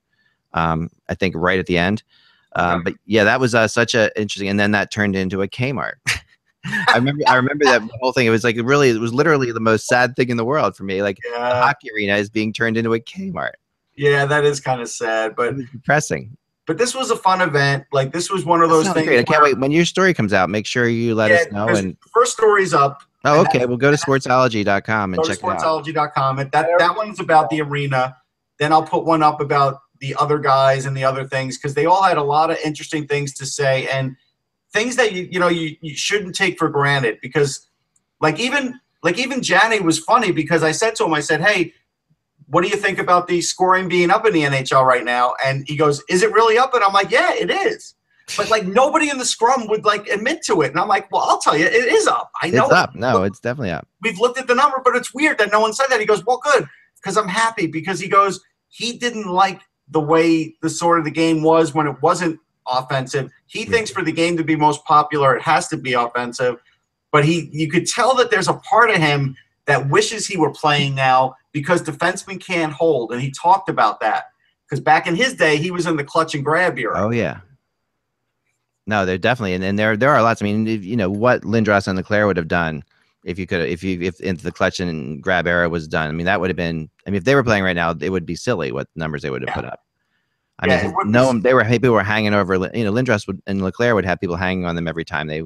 [0.52, 2.02] Um, I think right at the end.
[2.56, 4.48] Um, but yeah, that was uh, such a interesting.
[4.48, 5.94] And then that turned into a Kmart.
[6.88, 7.22] I remember.
[7.28, 8.26] I remember that whole thing.
[8.26, 8.90] It was like really.
[8.90, 11.02] It was literally the most sad thing in the world for me.
[11.02, 13.52] Like the yeah hockey arena is being turned into a Kmart.
[13.94, 16.36] yeah that is kind of sad but depressing.
[16.70, 19.18] But this was a fun event like this was one of those things great.
[19.18, 19.58] I can't wait.
[19.58, 21.68] When your story comes out, make sure you let Yeah, us know.
[21.70, 25.50] And first story's up oh, okay, we'll go to sportsology.com and go to check it
[25.50, 25.58] out.
[25.58, 26.36] sportsology.com.
[26.36, 28.16] That, that one's about the arena.
[28.60, 31.86] Then I'll put one up about the other guys and the other things because they
[31.86, 34.14] all had a lot of interesting things to say and
[34.72, 37.68] things that you you know you, you shouldn't take for granted because
[38.20, 41.74] like even like even Janney was funny because I said to him I said hey
[42.50, 45.64] what do you think about the scoring being up in the NHL right now and
[45.68, 47.94] he goes is it really up and I'm like yeah it is
[48.36, 51.22] but like nobody in the scrum would like admit to it and I'm like well
[51.22, 52.94] I'll tell you it is up I know It's up.
[52.94, 53.86] No, it's definitely up.
[54.02, 56.00] we've looked at the number, but it's weird that no one said that.
[56.00, 60.54] He goes, well, good, because I'm happy because he goes, he didn't like the way
[60.62, 62.38] the sort of the game was when it wasn't
[62.68, 63.30] offensive.
[63.46, 63.70] He Yeah.
[63.70, 66.56] thinks for the game to be most popular, it has to be offensive.
[67.12, 69.34] But he, you could tell that there's a part of him
[69.70, 74.24] that wishes he were playing now because defensemen can't hold, and he talked about that
[74.68, 76.94] because back in his day, he was in the clutch and grab era.
[76.96, 77.40] Oh yeah.
[78.86, 80.42] No, they're definitely, and, and there there are lots.
[80.42, 82.82] I mean, if, you know what Lindros and LeClair would have done
[83.24, 86.08] if you could, if you if into the clutch and grab era was done.
[86.08, 86.90] I mean, that would have been.
[87.06, 89.30] I mean, if they were playing right now, it would be silly what numbers they
[89.30, 89.54] would have Yeah.
[89.54, 89.80] put up.
[90.58, 92.54] I Yeah, mean, be- no, they were people were hanging over.
[92.54, 95.42] You know, Lindros would and LeClair would have people hanging on them every time they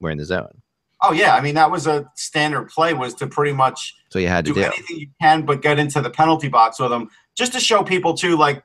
[0.00, 0.62] were in the zone.
[1.02, 4.28] Oh yeah, I mean that was a standard play was to pretty much So you
[4.28, 4.66] had to do do.
[4.66, 8.14] anything you can but get into the penalty box with them just to show people
[8.14, 8.62] too like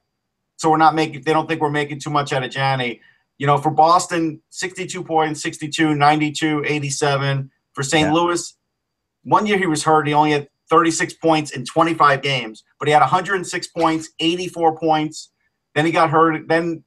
[0.62, 3.02] so we're not making they don't think we're making too much out of Janney.
[3.40, 7.50] You know, for Boston 62 points, 62, 92, 87.
[7.74, 8.08] For St.
[8.08, 8.14] Yeah.
[8.14, 8.54] Louis,
[9.24, 12.92] one year he was hurt, he only had 36 points in 25 games, but he
[12.94, 15.32] had 106 points, 84 points.
[15.74, 16.48] Then he got hurt.
[16.48, 16.84] Then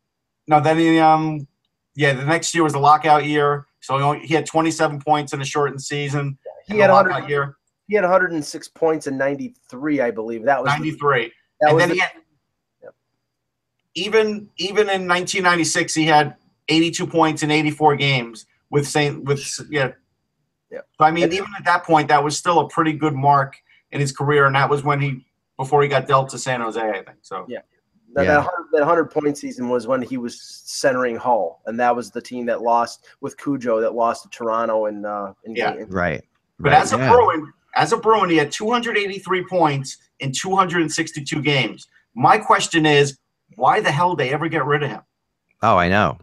[0.46, 1.48] no, then he um
[1.96, 3.66] yeah, the next year was the lockout year.
[3.84, 6.38] So he, only, he had 27 points in a shortened season.
[6.66, 7.56] He had the 100 lockout year.
[7.86, 10.42] He had 106 points in 93, I believe.
[10.44, 11.30] That was 93.
[11.60, 12.10] that and was then the- he had,
[12.82, 12.94] Yep.
[13.94, 16.34] even even in 1996, he had
[16.68, 19.92] 82 points in 84 games with Saint with yeah.
[20.70, 20.78] Yeah.
[20.98, 23.56] So I mean, And- even at that point, that was still a pretty good mark
[23.90, 25.26] in his career, and that was when he
[25.58, 27.18] before he got dealt to San Jose, I think.
[27.20, 27.60] So Yeah.
[28.14, 28.34] That, Yeah.
[28.34, 32.10] that, 100, that 100 point season was when he was centering Hull, and that was
[32.10, 35.74] the team that lost with Cujo that lost to Toronto in uh, in, Yeah.
[35.74, 36.22] in- Right.
[36.60, 36.98] But right, as a.
[36.98, 41.88] Bruin, as a Bruin, he had 283 points in 262 games.
[42.14, 43.18] My question is,
[43.56, 45.00] why the hell did they ever get rid of him?
[45.62, 46.18] Oh, I know.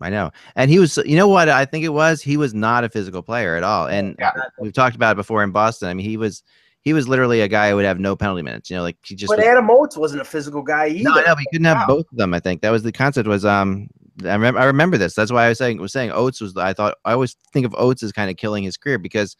[0.00, 0.30] I know.
[0.54, 1.48] And he was, you know what?
[1.48, 3.86] I think it was, he was not a physical player at all.
[3.88, 4.32] And Yeah.
[4.60, 5.88] we've talked about it before in Boston.
[5.88, 6.42] I mean, he was,
[6.84, 8.70] he was literally a guy who would have no penalty minutes.
[8.70, 11.04] You know, like he just, But was- Adam Oates wasn't a physical guy either.
[11.10, 11.96] no, I know, but he couldn't have Wow.
[11.96, 12.34] both of them.
[12.34, 13.88] I think that was the concept was, um,
[14.22, 15.14] I remember, I remember this.
[15.14, 17.74] That's why I was saying, was saying Oates was, I thought, I always think of
[17.76, 19.36] Oates as kind of killing his career because,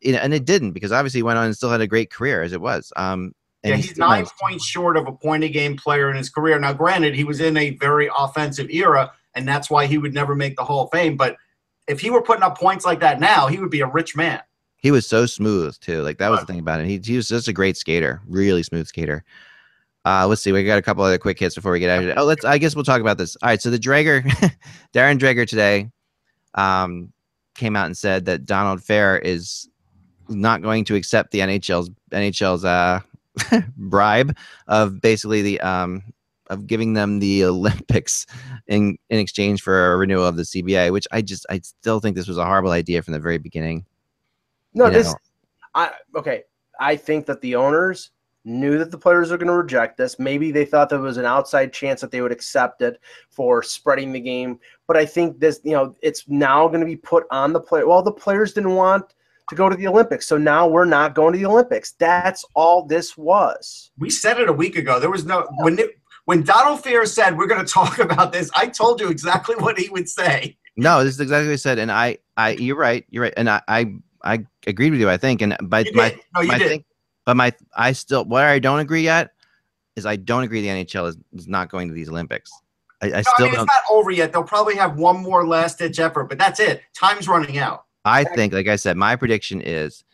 [0.00, 2.10] you know, and it didn't because obviously he went on and still had a great
[2.10, 2.92] career as it was.
[2.96, 3.34] Um,
[3.64, 6.58] Yeah, he's nine points short of a point a game player in his career.
[6.58, 10.34] Now, granted, he was in a very offensive era, and that's why he would never
[10.34, 11.16] make the Hall of Fame.
[11.16, 11.36] But
[11.88, 14.40] if he were putting up points like that now, he would be a rich man.
[14.84, 16.02] He was so smooth too.
[16.02, 16.86] Like that was the thing about him.
[16.86, 19.24] He, he was just a great skater, really smooth skater.
[20.04, 20.52] Uh, let's see.
[20.52, 22.14] We got a couple other quick hits before we get out of here.
[22.18, 22.44] Oh, let's.
[22.44, 23.34] I guess we'll talk about this.
[23.36, 23.62] All right.
[23.62, 24.24] So the Dreger,
[24.92, 25.90] Darren Dreger today,
[26.52, 27.14] um,
[27.54, 29.70] came out and said that Donald Fehr is
[30.28, 33.00] not going to accept the NHL's NHL's uh,
[33.78, 34.36] bribe
[34.68, 36.02] of basically the um
[36.50, 38.26] of giving them the Olympics
[38.66, 42.16] in in exchange for a renewal of the CBA, which I just I still think
[42.16, 43.86] this was a horrible idea from the very beginning.
[44.74, 45.14] No, you this know.
[45.74, 46.42] I okay.
[46.80, 48.10] I think that the owners
[48.44, 50.18] knew that the players were going to reject this.
[50.18, 53.00] Maybe they thought there was an outside chance that they would accept it
[53.30, 54.58] for spreading the game.
[54.86, 57.86] But I think this, you know, it's now going to be put on the player.
[57.86, 59.14] Well, the players didn't want
[59.48, 61.92] to go to the Olympics, so now we're not going to the Olympics.
[61.92, 63.90] That's all this was.
[63.98, 65.00] We said it a week ago.
[65.00, 68.50] There was no when it, when Donald Fehr said we're going to talk about this.
[68.54, 70.56] I told you exactly what he would say.
[70.76, 73.48] No, this is exactly what he said, and I, I, you're right, you're right, and
[73.48, 73.94] I, I,
[74.24, 75.10] I agreed with you.
[75.10, 76.18] I think, and but my.
[76.34, 76.68] No, you my did.
[76.68, 76.84] thing,
[77.24, 79.30] but my, I still, where I don't agree yet
[79.96, 82.50] is I don't agree the NHL is, is not going to these Olympics.
[83.02, 83.64] I, I No, I still mean, it's don't.
[83.64, 84.32] It's not over yet.
[84.32, 86.82] They'll probably have one more last ditch effort, but that's it.
[86.94, 87.84] Time's running out.
[88.04, 90.04] I think, like I said, my prediction is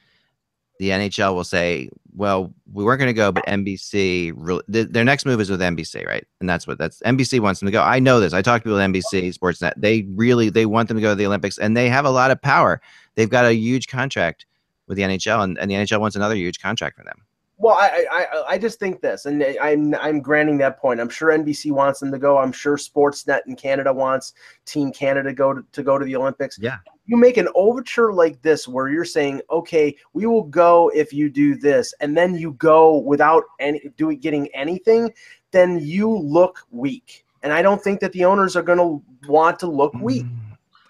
[0.81, 5.05] the NHL will say, well, we weren't going to go, but NBC, re- th- their
[5.05, 6.27] next move is with NBC, right?
[6.41, 7.83] And that's what that's NBC wants them to go.
[7.83, 8.33] I know this.
[8.33, 9.75] I talked to people at NBC Sportsnet.
[9.77, 12.31] They really they want them to go to the Olympics, and they have a lot
[12.31, 12.81] of power.
[13.15, 14.47] They've got a huge contract
[14.87, 17.27] with the NHL, and, and the NHL wants another huge contract from them.
[17.61, 20.99] Well, I, I, I- I just think this, and I'm, I'm granting that point.
[20.99, 22.39] I'm sure NBC wants them to go.
[22.39, 24.33] I'm sure Sportsnet in Canada wants
[24.65, 26.59] Team Canada go to, to go to the Olympics.
[26.59, 26.79] Yeah.
[27.07, 31.29] You make an overture like this, where you're saying, "Okay, we will go if you
[31.29, 35.13] do this," and then you go without any doing getting anything,
[35.51, 37.25] then you look weak.
[37.43, 40.05] And I don't think that the owners are going to want to look mm-hmm.
[40.05, 40.27] weak.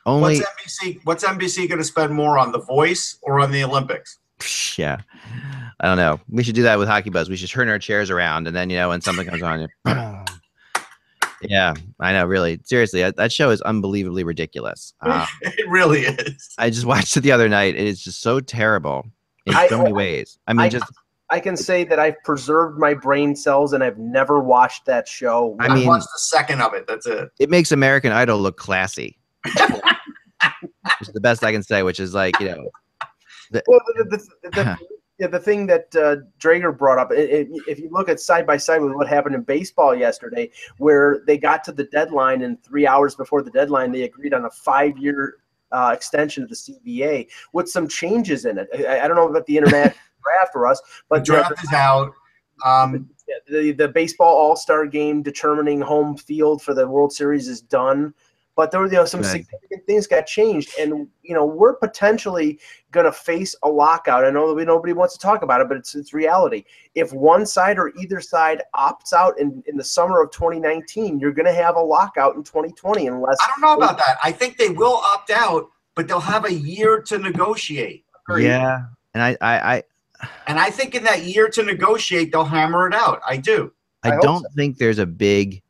[0.06, 1.00] Only, What's NBC?
[1.04, 4.18] What's NBC going to spend more on, The Voice or on the Olympics?
[4.76, 5.00] yeah.
[5.80, 6.20] I don't know.
[6.28, 7.30] We should do that with Hockey Buzz.
[7.30, 9.68] We should turn our chairs around, and then you know when something comes on, you-
[11.42, 12.26] yeah, I know.
[12.26, 14.92] Really, seriously, that, that show is unbelievably ridiculous.
[15.00, 16.50] Uh, It really is.
[16.58, 17.76] I just watched it the other night.
[17.76, 19.06] It is just so terrible
[19.46, 20.38] in I- so many ways.
[20.46, 20.84] I mean, I- just
[21.30, 25.56] I can say that I've preserved my brain cells, and I've never watched that show.
[25.60, 26.86] I I, mean- watched a second of it.
[26.88, 27.30] That's it.
[27.38, 29.16] it makes American Idol look classy.
[29.44, 29.56] which
[31.00, 31.82] is the best I can say.
[31.82, 32.68] Which is like you know,
[33.66, 34.78] Well, the, the, the, the,
[35.20, 38.46] yeah, the thing that uh, Dreger brought up, it, it, if you look at side
[38.46, 42.60] by side with what happened in baseball yesterday, where they got to the deadline and
[42.64, 45.36] three hours before the deadline, they agreed on a five year
[45.72, 48.68] uh, extension of the CBA with some changes in it.
[48.74, 49.94] I, I don't know about the internet
[50.24, 52.12] draft for us, but uh, draft is out.
[52.64, 53.10] Um,
[53.46, 58.14] the, the baseball all star game determining home field for the World Series is done.
[58.60, 59.30] But there were you know some Right.
[59.30, 64.22] significant things got changed, and you know we're potentially going to face a lockout.
[64.26, 66.64] I know that we, nobody wants to talk about it, but it's it's reality.
[66.94, 71.32] If one side or either side opts out in, in the summer of 2019, you're
[71.32, 74.18] going to have a lockout in 2020 unless I don't know about that.
[74.22, 78.04] I think they will opt out, but they'll have a year to negotiate.
[78.28, 78.82] Yeah,
[79.14, 79.82] and I, I, I,
[80.48, 83.22] And I think in that year to negotiate, they'll hammer it out.
[83.26, 83.72] I do.
[84.02, 85.62] I I don't think there's a big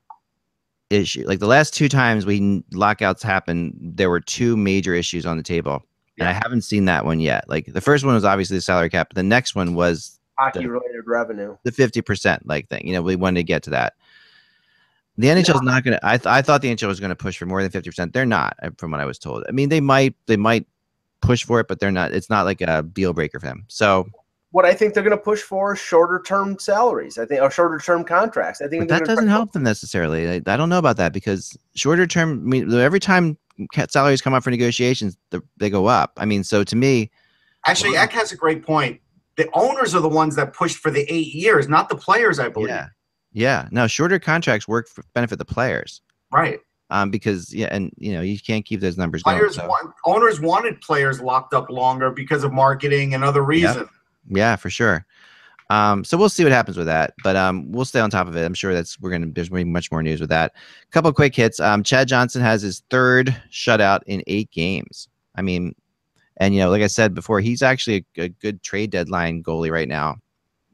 [0.90, 1.24] issue.
[1.26, 5.42] Like the last two times we lockouts happened, there were two major issues on the
[5.42, 5.82] table,
[6.18, 7.48] and I haven't seen that one yet.
[7.48, 10.66] Like the first one was obviously the salary cap, but the next one was hockey
[10.66, 11.56] related revenue.
[11.62, 12.86] the fifty percent like thing.
[12.86, 13.94] You know, we wanted to get to that.
[15.16, 16.06] The NHL is not going to.
[16.06, 18.12] I th- I thought the NHL was going to push for more than fifty percent.
[18.12, 19.44] They're not, uh, from what I was told.
[19.48, 20.66] I mean, they might they might
[21.20, 22.12] push for it, but they're not.
[22.12, 23.64] It's not like a deal breaker for them.
[23.68, 24.08] So,
[24.52, 27.18] What I think they're going to push for is shorter term salaries.
[27.18, 28.60] I think or shorter term contracts.
[28.60, 30.28] I think but that doesn't try- help them necessarily.
[30.28, 32.40] I, I don't know about that because shorter term.
[32.40, 33.38] I mean, every time
[33.88, 36.12] salaries come up for negotiations, the, they go up.
[36.16, 37.10] I mean, so to me,
[37.66, 38.02] Actually, Wow.
[38.02, 39.00] Eck has a great point.
[39.36, 42.48] The owners are the ones that pushed for the eight years, not the players, I
[42.48, 42.70] believe.
[42.70, 42.88] yeah,
[43.32, 43.68] yeah.
[43.70, 46.00] No, shorter contracts work for benefit the players.
[46.32, 46.60] Right.
[46.90, 49.36] Um, because yeah, and you know you can't keep those numbers going.
[49.38, 53.88] Players so- want, owners wanted players locked up longer because of marketing and other reasons.
[54.28, 55.06] Yeah, for sure.
[55.70, 58.36] Um, so we'll see what happens with that, but um, we'll stay on top of
[58.36, 58.44] it.
[58.44, 60.52] I'm sure that's we're gonna there's gonna be much more news with that.
[60.82, 61.60] A couple quick hits.
[61.60, 65.08] Um, Chad Johnson has his third shutout in eight games.
[65.36, 65.76] I mean,
[66.38, 69.70] and you know, like I said before, he's actually a, a good trade deadline goalie
[69.70, 70.16] right now.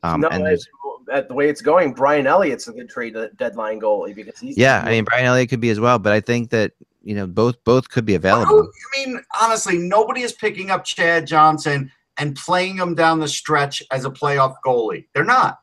[0.03, 0.67] Um, no, and it's-
[1.13, 4.83] at the way it's going, Brian Elliott's a good trade deadline goalie because he's yeah,
[4.85, 6.73] I mean Brian Elliott could be as well, but I think that
[7.05, 8.47] you know both both could be available.
[8.63, 8.73] Who-
[9.03, 13.83] I mean, honestly, nobody is picking up Chad Johnson and playing him down the stretch
[13.91, 15.07] as a playoff goalie.
[15.15, 15.59] They're not.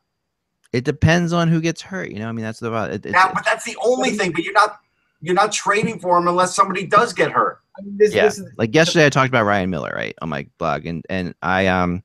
[0.72, 2.10] It depends on who gets hurt.
[2.10, 4.32] You know, I mean that's the it, it's, Now, but that's the only thing.
[4.32, 4.78] But you're not
[5.20, 7.60] you're not trading for him unless somebody does get hurt.
[7.78, 10.28] I mean, this, yeah this is, like yesterday i talked about ryan miller right on
[10.28, 12.02] my blog and and i um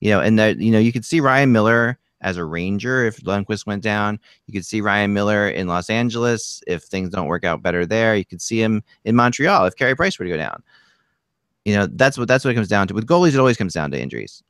[0.00, 3.18] you know and that you know you could see ryan miller as a ranger if
[3.20, 7.44] Lundqvist went down you could see ryan miller in los angeles if things don't work
[7.44, 10.36] out better there you could see him in montreal if Carey price were to go
[10.36, 10.62] down
[11.66, 13.74] you know that's what that's what it comes down to with goalies it always comes
[13.74, 14.42] down to injuries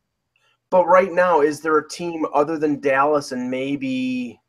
[0.70, 4.40] but right now, is there a team other than Dallas and maybe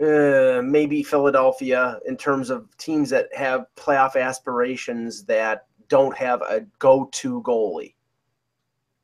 [0.00, 6.66] uh, maybe Philadelphia in terms of teams that have playoff aspirations that don't have a
[6.78, 7.94] go-to goalie?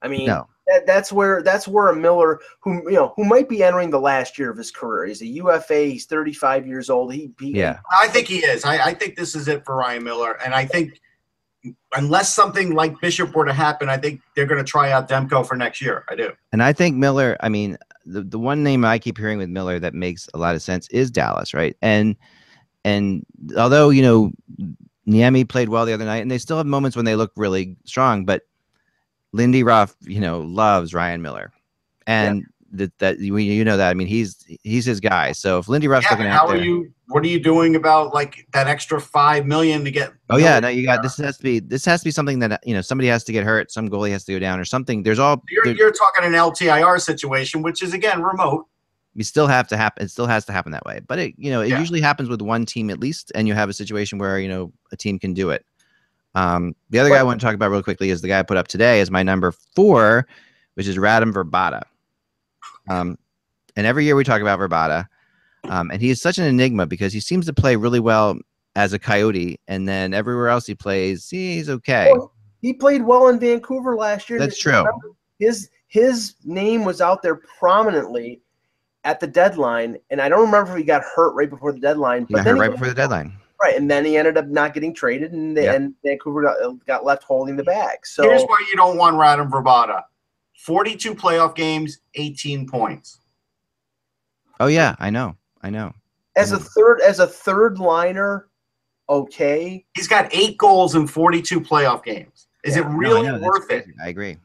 [0.02, 3.48] I mean, no that, that's where that's where a Miller who you know who might
[3.48, 5.06] be entering the last year of his career.
[5.06, 5.86] He's a UFA.
[5.86, 7.12] He's 35 years old.
[7.12, 8.64] He, he yeah I think he is.
[8.64, 11.00] I, I think this is it for Ryan Miller, and I think
[11.94, 15.46] unless something like Bishop were to happen, I think they're going to try out Demko
[15.46, 16.04] for next year.
[16.08, 16.30] I do.
[16.52, 19.78] and i think miller i mean the, the one name i keep hearing with miller
[19.78, 22.16] that makes a lot of sense is dallas right and
[22.84, 23.24] and
[23.56, 24.30] although you know
[25.06, 27.76] Niemi played well the other night, and they still have moments when they look really
[27.84, 28.24] strong.
[28.24, 28.42] But
[29.32, 31.52] Lindy Ruff, you know, loves Ryan Miller,
[32.06, 33.90] and that that you, you know that.
[33.90, 35.32] I mean, he's he's his guy.
[35.32, 36.93] So if Lindy Ruff's Yeah, looking how out are there, you?
[37.08, 40.12] What are you doing about like that extra five million to get?
[40.30, 42.60] oh yeah, no, you got this has to be this has to be something that
[42.66, 45.02] you know somebody has to get hurt, some goalie has to go down, or something.
[45.02, 48.66] There's all You're, there- you're talking an LTIR situation, which is again remote.
[49.14, 50.04] we still have to happen.
[50.04, 51.00] It still has to happen that way.
[51.06, 51.78] But it, you know, it Yeah.
[51.78, 54.72] usually happens with one team at least, and you have a situation where you know
[54.90, 55.64] a team can do it.
[56.34, 58.42] Um, the other guy I want to talk about real quickly is the guy I
[58.42, 60.26] put up today as my number four,
[60.74, 61.82] which is Radim Vrbata.
[62.88, 63.18] Um,
[63.76, 65.06] and every year we talk about Verbata,
[65.68, 68.38] um, and he is such an enigma because he seems to play really well
[68.76, 72.10] as a Coyote, and then everywhere else he plays, he's okay.
[72.12, 74.38] Well, he played well in Vancouver last year.
[74.38, 74.84] That's true.
[75.38, 78.40] His his name was out there prominently
[79.04, 82.26] at the deadline, and I don't remember if he got hurt right before the deadline.
[82.26, 83.34] He got then hurt he right before the deadline.
[83.62, 85.76] Right, and then he ended up not getting traded, and, Yep.
[85.76, 88.04] and Vancouver got, got left holding the bag.
[88.04, 90.02] So Here's why you don't want Radim Vrbata:
[90.56, 93.20] forty-two playoff games, eighteen points.
[94.58, 95.92] Oh yeah, I know, I know.
[96.36, 98.48] as a third as a third liner,
[99.08, 99.84] okay.
[99.96, 102.46] He's got eight goals in forty-two playoff games.
[102.64, 102.82] Is Yeah.
[102.82, 103.86] it really know, that's worth it?
[104.02, 104.36] I agree.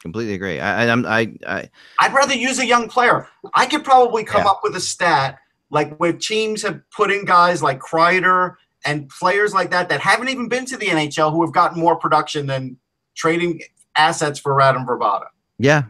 [0.00, 0.60] Completely agree.
[0.60, 1.70] I, I, I'm, I, I,
[2.00, 3.26] I'd rather use a young player.
[3.54, 4.50] I could probably come Yeah.
[4.50, 5.38] up with a stat
[5.70, 8.54] like where teams have put in guys like Kreider
[8.84, 11.96] and players like that that haven't even been to the NHL who have gotten more
[11.96, 12.76] production than
[13.16, 13.60] trading
[13.96, 15.26] assets for Radim Vrbata.
[15.58, 15.84] yeah,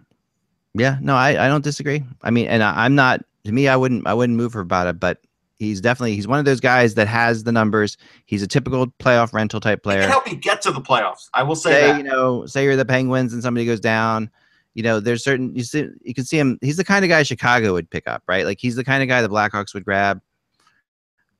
[0.75, 0.97] yeah.
[1.03, 2.03] No, I, I don't disagree.
[2.23, 3.21] I mean, and I, I'm not.
[3.47, 5.19] To me, I wouldn't, I wouldn't move for Bada, but
[5.59, 7.97] he's definitely he's one of those guys that has the numbers.
[8.27, 10.01] He's a typical playoff rental type He player.
[10.03, 11.29] can help you get to the playoffs.
[11.35, 11.97] I will say say that.
[11.99, 14.31] you know say you're the penguins and somebody goes down
[14.75, 17.23] you know there's certain you see you can see him he's the kind of guy
[17.23, 20.21] chicago would pick up right like he's the kind of guy the blackhawks would grab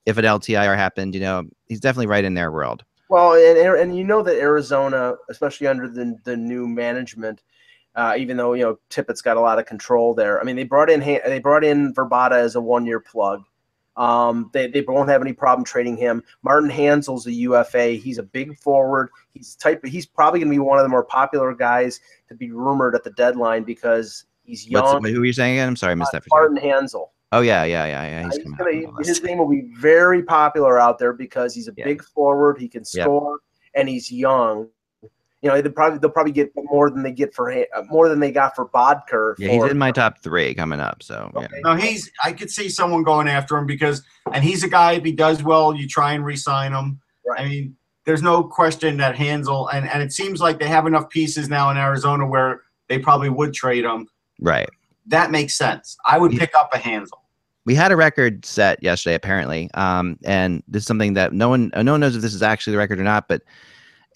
[0.07, 2.85] if an LTIR happened, you know, he's definitely right in their world.
[3.09, 7.43] Well, and and you know that Arizona, especially under the the new management,
[7.97, 10.41] uh, even though you know Tippett's got a lot of control there.
[10.41, 13.43] I mean, they brought in they brought in Vrbata as a one year plug.
[13.97, 16.23] Um, they, they won't have any problem trading him.
[16.43, 17.93] Martin Hanzal's a UFA.
[17.93, 19.09] He's a big forward.
[19.33, 19.83] He's type.
[19.85, 23.05] He's probably going to be one of the more popular guys to be rumored at
[23.05, 25.03] the deadline because he's young.
[25.03, 25.69] What's, who are you saying again?
[25.69, 26.29] I'm sorry, I missed uh, that.
[26.31, 27.09] Martin Hanzal.
[27.33, 28.25] Oh yeah, yeah, yeah, yeah.
[28.25, 29.09] He's he's gonna, up on the list.
[29.09, 31.87] his name will be very popular out there because he's a Yeah.
[31.87, 32.59] big forward.
[32.59, 33.39] He can score
[33.75, 34.69] and he's young.
[35.47, 38.19] You know, they'll probably they'll probably get more than they get for uh, more than
[38.19, 39.37] they got for Boedker.
[39.39, 41.05] Yeah, he's in my top three coming up.
[41.05, 41.45] So yeah.
[41.45, 41.61] Okay.
[41.63, 42.11] No, he's.
[42.25, 44.93] I could see someone going after him because, and he's a guy.
[44.95, 47.01] If he does well, you try and re-sign him.
[47.25, 47.41] Right.
[47.41, 47.77] I mean,
[48.07, 51.71] there's no question that Hanzal, and and it seems like they have enough pieces now
[51.71, 54.09] in Arizona where they probably would trade him.
[54.41, 54.69] right.
[55.09, 55.97] That makes sense.
[56.05, 56.41] I would Yeah.
[56.41, 57.21] pick up a Hanzal.
[57.65, 61.71] we had a record set yesterday apparently um, and this is something that no one
[61.81, 63.43] no one knows if this is actually the record or not but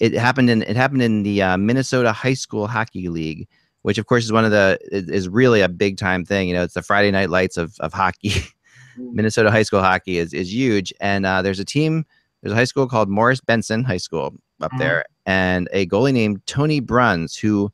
[0.01, 3.46] it happened in it happened in the uh, minnesota high school hockey league
[3.82, 6.62] which of course is one of the is really a big time thing you know
[6.62, 8.32] it's the friday night lights of, of hockey
[8.96, 12.05] minnesota high school hockey is, is huge and uh, there's a team
[12.42, 14.78] there's a high school called morris benson high school up Mhm.
[14.78, 17.72] there and a goalie named tony bruns who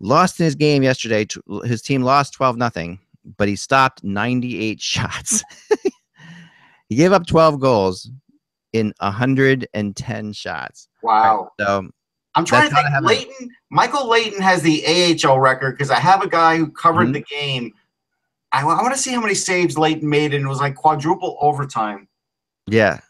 [0.00, 2.98] lost in his game yesterday t- his team lost 12 nothing
[3.38, 5.42] but he stopped 98 shots.
[6.88, 8.08] he gave up 12 goals
[8.78, 10.88] in 110 shots.
[11.02, 11.50] Wow.
[11.60, 11.88] So
[12.34, 12.86] I'm trying to think.
[13.02, 17.12] Leighton, Michael Leighton has the AHL record because I have a guy who covered Mhm.
[17.14, 17.72] the game.
[18.52, 22.08] I, want to see how many saves Leighton made, and it was like quadruple overtime.
[22.66, 23.00] yeah,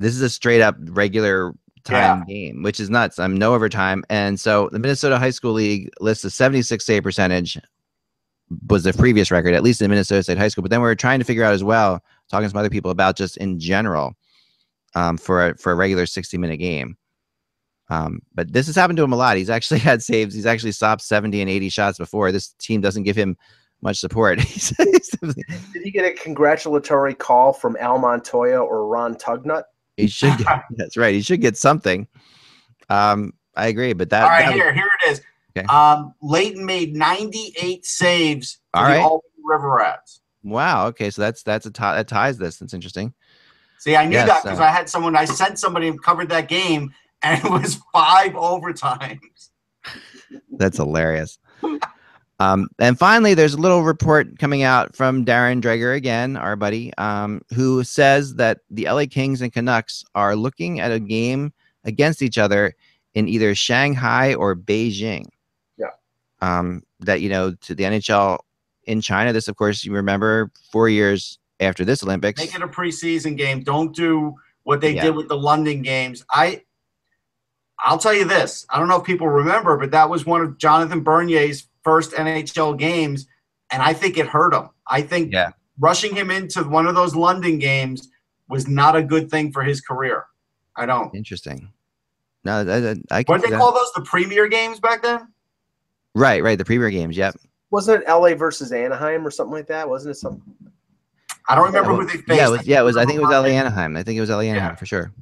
[0.00, 1.54] this is a straight up regular
[1.84, 3.18] time game, which is nuts.
[3.18, 4.02] I'm no overtime.
[4.08, 7.58] And so the Minnesota High School League lists a 76 save percentage
[8.68, 10.62] was the previous record, at least in Minnesota State High School.
[10.62, 12.90] But then we are trying to figure out as well, talking to some other people
[12.90, 14.14] about just in general
[14.94, 16.96] um, for a, for a regular 60 minute game.
[17.90, 19.36] Um, but this has happened to him a lot.
[19.36, 20.34] He's actually had saves.
[20.34, 22.32] He's actually stopped 70 and 80 shots before.
[22.32, 23.36] This team doesn't give him
[23.82, 24.40] much support.
[24.40, 29.64] He's- he's definitely- Did he get a congratulatory call from Al Montoya or Ron Tugnutt?
[29.96, 31.14] he should get, that's right.
[31.14, 32.08] He should get something.
[32.88, 35.20] Um, I agree, but that, All right, that was- here, here it is.
[35.56, 35.66] Okay.
[35.66, 40.20] Um, Leighton made 98 saves for All the River Rats.
[40.42, 40.86] wow.
[40.88, 42.56] Okay, so that's that's a tie that ties this.
[42.56, 43.14] That's interesting.
[43.78, 45.16] See, I knew Yes, that because uh, I had someone.
[45.16, 49.50] I sent somebody who covered that game, and it was five overtimes.
[50.52, 51.38] That's hilarious.
[52.40, 56.92] Um, and finally, there's a little report coming out from Darren Dreger again, our buddy,
[56.98, 61.52] um, who says that the LA Kings and Canucks are looking at a game
[61.84, 62.74] against each other
[63.14, 65.26] in either Shanghai or Beijing.
[65.78, 65.90] Yeah.
[66.40, 68.38] Um, that you know, to the NHL
[68.84, 69.32] in China.
[69.32, 72.40] This, of course, you remember four years after this Olympics.
[72.40, 73.62] Make it a preseason game.
[73.62, 74.34] Don't do
[74.64, 75.02] what they Yeah.
[75.04, 76.24] did with the London games.
[76.30, 76.62] I,
[77.80, 78.64] I'll tell you this.
[78.70, 82.78] I don't know if people remember, but that was one of Jonathan Bernier's first NHL
[82.78, 83.26] games,
[83.70, 84.68] and I think it hurt him.
[84.88, 85.50] I think Yeah.
[85.78, 88.08] rushing him into one of those London games
[88.48, 90.24] was not a good thing for his career.
[90.76, 91.14] I don't.
[91.14, 91.72] Interesting.
[92.44, 93.58] No, I, I, I What see they that.
[93.60, 93.90] call those?
[93.94, 95.28] The premier games back then?
[96.14, 96.56] right, right.
[96.58, 97.16] The premier games.
[97.16, 97.36] Yep.
[97.70, 99.88] Wasn't it LA versus Anaheim or something like that?
[99.88, 100.42] Wasn't it some?
[101.48, 102.28] I don't remember who they faced.
[102.28, 102.96] Yeah, it was, yeah, it was.
[102.96, 103.96] I think it was LA Anaheim.
[103.96, 104.74] I think it was LA Anaheim Yeah.
[104.76, 105.12] for sure.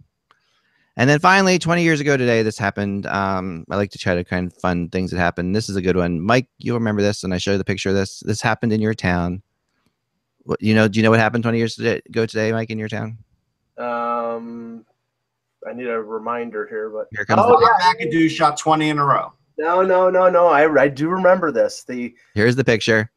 [0.96, 3.06] And then finally, 20 years ago today, this happened.
[3.06, 5.52] Um, I like to try to kind of fun things that happen.
[5.52, 6.48] This is a good one, Mike.
[6.58, 8.20] You'll remember this, and I show you the picture of this.
[8.20, 9.42] This happened in your town.
[10.44, 10.88] What you know?
[10.88, 13.16] Do you know what happened 20 years today, ago today, Mike, in your town?
[13.78, 14.84] Um,
[15.68, 18.98] I need a reminder here, but Here comes Oh, the, Bob McAdoo shot 20 in
[18.98, 19.32] a row.
[19.58, 20.48] no, no, no, no.
[20.48, 21.84] I I do remember this.
[21.84, 23.10] The here's the picture.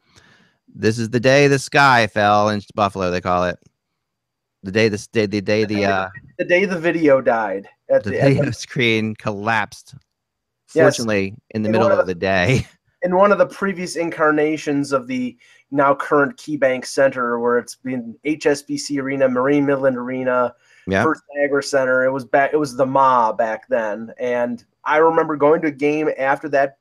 [0.77, 3.09] This is the day the sky fell in Buffalo.
[3.09, 3.57] They call it
[4.61, 8.09] the day this day the day the uh the day the video died at the
[8.09, 9.95] the, video the screen collapsed.
[10.73, 10.97] Yes.
[10.97, 12.67] Fortunately, in the In middle of of the day.
[13.03, 15.37] in one of the previous incarnations of the
[15.71, 20.53] now current KeyBank Center, where it's been HSBC Arena, Marine Midland Arena,
[20.87, 21.03] Yeah.
[21.03, 22.03] First Niagara Center.
[22.03, 22.51] It was back.
[22.51, 26.79] It was the Ma back then, and I remember going to a game after that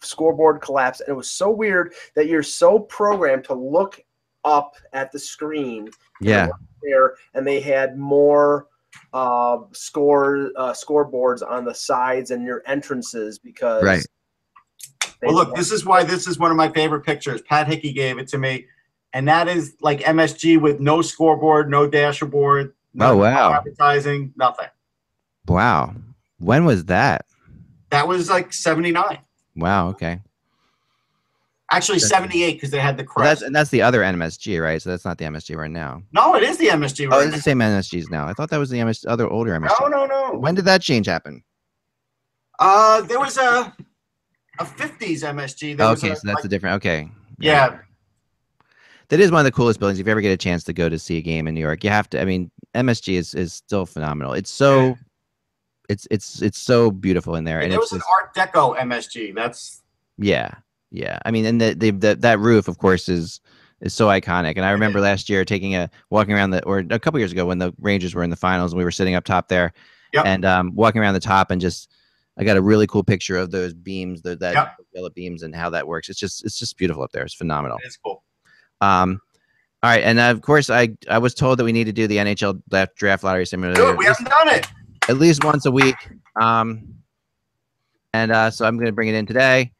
[0.00, 4.00] scoreboard collapsed, and it was so weird that you're so programmed to look
[4.44, 5.88] up at the screen
[6.20, 6.48] Yeah.
[6.82, 8.68] there, and they had more
[9.12, 14.06] uh, score uh, scoreboards on the sides and your entrances because Right.
[15.20, 17.42] they Well, look, this is why this is one of my favorite pictures.
[17.42, 18.66] Pat Hickey gave it to me,
[19.12, 22.74] and that is like MSG with no scoreboard, no dashboard.
[22.94, 23.52] no Oh, wow.
[23.54, 24.68] Advertising, nothing.
[25.48, 25.94] Wow.
[26.38, 27.26] When was that?
[27.90, 29.18] That was like 79.
[29.56, 29.88] Wow.
[29.88, 30.20] Okay.
[31.72, 34.80] Actually, That's- 78 because they had the Well, that's and that's the other MSG, right?
[34.80, 36.00] So that's not the MSG right now.
[36.12, 38.28] no, it is the MSG Oh, right it's the same MSGs now.
[38.28, 39.50] I thought that was the MS, other older.
[39.58, 39.74] MSG.
[39.80, 40.38] No, no, no.
[40.38, 41.42] When did that change happen?
[42.60, 43.74] Uh, there was a
[44.58, 45.76] a 50s MSG.
[45.76, 46.76] There was okay, a, so that's like- a different.
[46.76, 47.10] Okay.
[47.38, 47.78] yeah.
[49.08, 50.00] That is one of the coolest buildings.
[50.00, 51.84] If you ever get a chance to go to see a game in New York,
[51.84, 52.20] you have to.
[52.20, 54.32] I mean, MSG is is still phenomenal.
[54.34, 54.94] It's so, Yeah.
[55.88, 59.34] It's it's it's so beautiful in there, And it's was an Art Deco MSG.
[59.34, 59.82] That's
[60.18, 60.50] yeah,
[60.90, 61.18] yeah.
[61.24, 63.40] I mean, and the, the the that roof, of course, is
[63.80, 64.54] is so iconic.
[64.56, 67.46] And I remember last year taking a walking around the or a couple years ago
[67.46, 69.72] when the Rangers were in the finals, and we were sitting up top there,
[70.12, 70.24] Yep.
[70.26, 71.92] and um, walking around the top and just.
[72.38, 74.76] I got a really cool picture of those beams, the, that Yep.
[74.94, 76.10] yellow beams, and how that works.
[76.10, 77.22] It's just, it's just beautiful up there.
[77.24, 77.78] It's phenomenal.
[77.82, 78.22] it's cool.
[78.82, 79.22] Um,
[79.82, 82.06] all right, and uh, of course, I I was told that we need to do
[82.06, 84.66] the NHL draft, draft lottery simulator Dude, we haven't done it.
[85.08, 85.96] At least once a week.
[86.40, 86.94] Um,
[88.12, 89.72] and uh, so I'm going to bring it in today.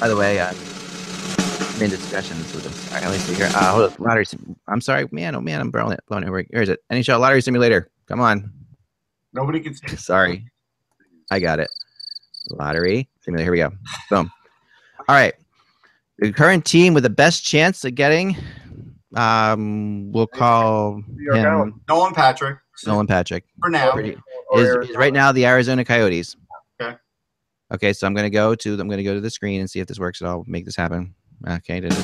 [0.00, 0.56] By the way, I'm
[1.80, 2.88] in discussions with this.
[2.88, 3.46] All right, let me see here.
[3.54, 4.26] Uh, hold up, lottery.
[4.26, 5.34] Sim- I'm sorry, man.
[5.34, 6.00] Oh man, I'm blowing it.
[6.08, 6.30] Blowing it.
[6.30, 6.80] Where here is it?
[6.90, 7.88] NHL lottery simulator.
[8.08, 8.52] Come on.
[9.32, 9.96] Nobody can see.
[9.96, 10.46] Sorry,
[11.30, 11.68] I got it.
[12.50, 13.44] Lottery simulator.
[13.44, 13.76] Here we go.
[14.10, 14.32] Boom.
[15.08, 15.34] All right.
[16.18, 18.36] The current team with the best chance of getting,
[19.16, 21.02] um, we'll call
[21.42, 23.44] him Nolan Patrick Nolan Patrick.
[23.60, 23.92] for now.
[23.92, 24.16] Pretty-
[24.56, 26.36] Is, is right now the Arizona Coyotes.
[26.80, 26.96] Okay.
[27.72, 29.86] Okay, so I'm gonna go to I'm gonna go to the screen and see if
[29.86, 30.44] this works at all.
[30.46, 31.14] Make this happen.
[31.48, 31.98] Okay, did it?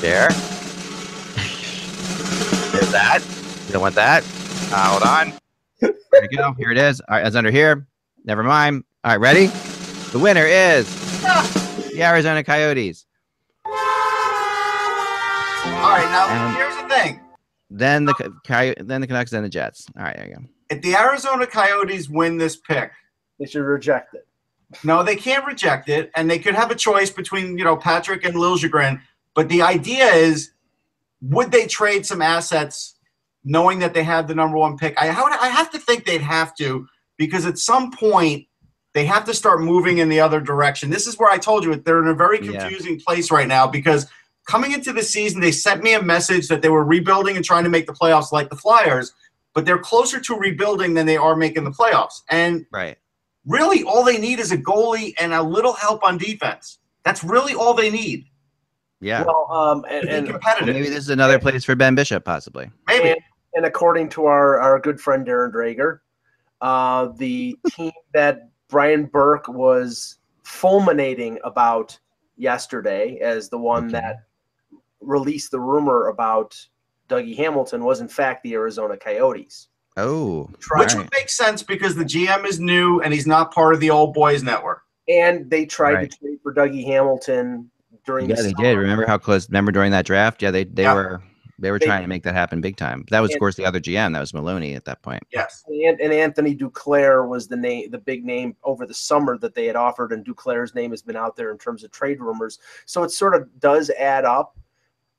[0.00, 0.28] There.
[2.72, 3.20] There's that.
[3.66, 4.22] You don't want that.
[4.72, 5.32] Uh, hold on.
[5.80, 6.52] There we go.
[6.58, 7.00] Here it is.
[7.02, 7.86] All right, it's under here.
[8.24, 8.84] Never mind.
[9.04, 9.46] All right, ready?
[10.12, 10.86] The winner is
[11.92, 13.06] the Arizona Coyotes.
[13.64, 13.72] All
[15.90, 16.81] right, now And- here's.
[17.74, 18.14] Then the oh.
[18.24, 19.86] Co- Coy- then the Canucks, then the Jets.
[19.96, 20.42] All right, there you go.
[20.70, 22.92] If the Arizona Coyotes win this pick,
[23.38, 24.26] They should reject it.
[24.84, 28.24] no, they can't reject it, and they could have a choice between you know Patrick
[28.24, 29.00] and Liljegren.
[29.34, 30.52] But the idea is,
[31.22, 32.96] would they trade some assets,
[33.44, 34.96] knowing that they have the number one pick?
[35.00, 38.46] I would- I have to think they'd have to because at some point
[38.94, 40.90] they have to start moving in the other direction.
[40.90, 42.60] This is where I told you they're in a very Yeah.
[42.60, 44.06] confusing place right now because
[44.46, 47.64] coming into the season they sent me a message that they were rebuilding and trying
[47.64, 49.12] to make the playoffs like the Flyers,
[49.54, 52.22] but they're closer to rebuilding than they are making the playoffs.
[52.30, 52.98] And Right.
[53.46, 56.78] really all they need is a goalie and a little help on defense.
[57.04, 58.26] That's really all they need
[59.00, 59.24] Yeah.
[59.24, 60.74] Well, um, and, and competitive.
[60.74, 62.70] Maybe this is another place for Ben Bishop, possibly.
[62.86, 63.10] Maybe.
[63.10, 63.20] And,
[63.54, 65.98] and according to our, our good friend Darren Dreger,
[66.60, 71.98] uh, the team that Brian Burke was fulminating about
[72.36, 74.00] yesterday as the one Okay.
[74.00, 74.16] that
[75.02, 76.56] released the rumor about
[77.08, 79.68] Dougie Hamilton was in fact the Arizona Coyotes.
[79.96, 80.94] Oh, Which Right.
[80.96, 84.14] would make sense because the GM is new and he's not part of the old
[84.14, 84.82] boys network.
[85.08, 86.10] and they tried Right.
[86.10, 87.68] to trade for Dougie Hamilton
[88.06, 88.62] during yeah, the they summer.
[88.64, 88.78] did.
[88.78, 89.48] Remember how close?
[89.50, 90.40] Remember during that draft?
[90.42, 90.94] Yeah, they they Yeah.
[90.94, 91.22] were
[91.58, 93.04] they were They- trying to make that happen big time.
[93.10, 94.12] That was, of course, the other GM.
[94.14, 95.22] That was Maloney at that point.
[95.32, 95.62] Yes.
[95.68, 99.66] and, and Anthony Duclair was the name, the big name over the summer that they
[99.66, 102.58] had offered, and Duclair's name has been out there in terms of trade rumors.
[102.86, 104.56] So it sort of does add up,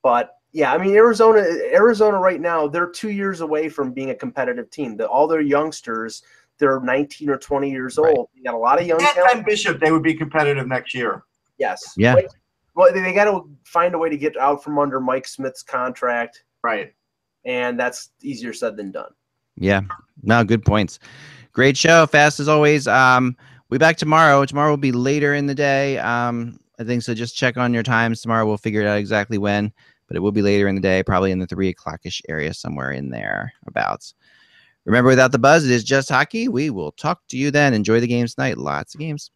[0.03, 1.39] but yeah, I mean Arizona,
[1.73, 4.95] Arizona right now they're two years away from being a competitive team.
[4.97, 6.21] The, all their youngsters,
[6.59, 8.15] they're 19 or 20 years Right.
[8.15, 8.29] old.
[8.35, 9.33] You got a lot of young And talent.
[9.33, 11.23] Ben Bishop, they would be competitive next year.
[11.57, 11.93] Yes.
[11.97, 12.13] Yeah.
[12.15, 12.35] But-
[12.75, 15.61] Well, they, they got to find a way to get out from under Mike Smith's
[15.63, 16.93] contract, Right.
[17.45, 19.11] and that's easier said than done.
[19.55, 19.81] Yeah,
[20.23, 20.97] no, good points.
[21.51, 22.87] Great show, fast as always.
[22.87, 23.37] Um,
[23.69, 24.43] we back tomorrow.
[24.45, 25.99] Tomorrow will be later in the day.
[25.99, 27.13] Um, I think so.
[27.13, 28.47] Just check on your times tomorrow.
[28.47, 29.71] We'll figure it out exactly when,
[30.07, 32.91] but it will be later in the day, probably in the three o'clockish area, somewhere
[32.91, 34.13] in there abouts.
[34.85, 36.47] Remember, without the buzz, it is just hockey.
[36.47, 37.73] We will talk to you then.
[37.73, 38.57] Enjoy the games tonight.
[38.57, 39.31] Lots of games.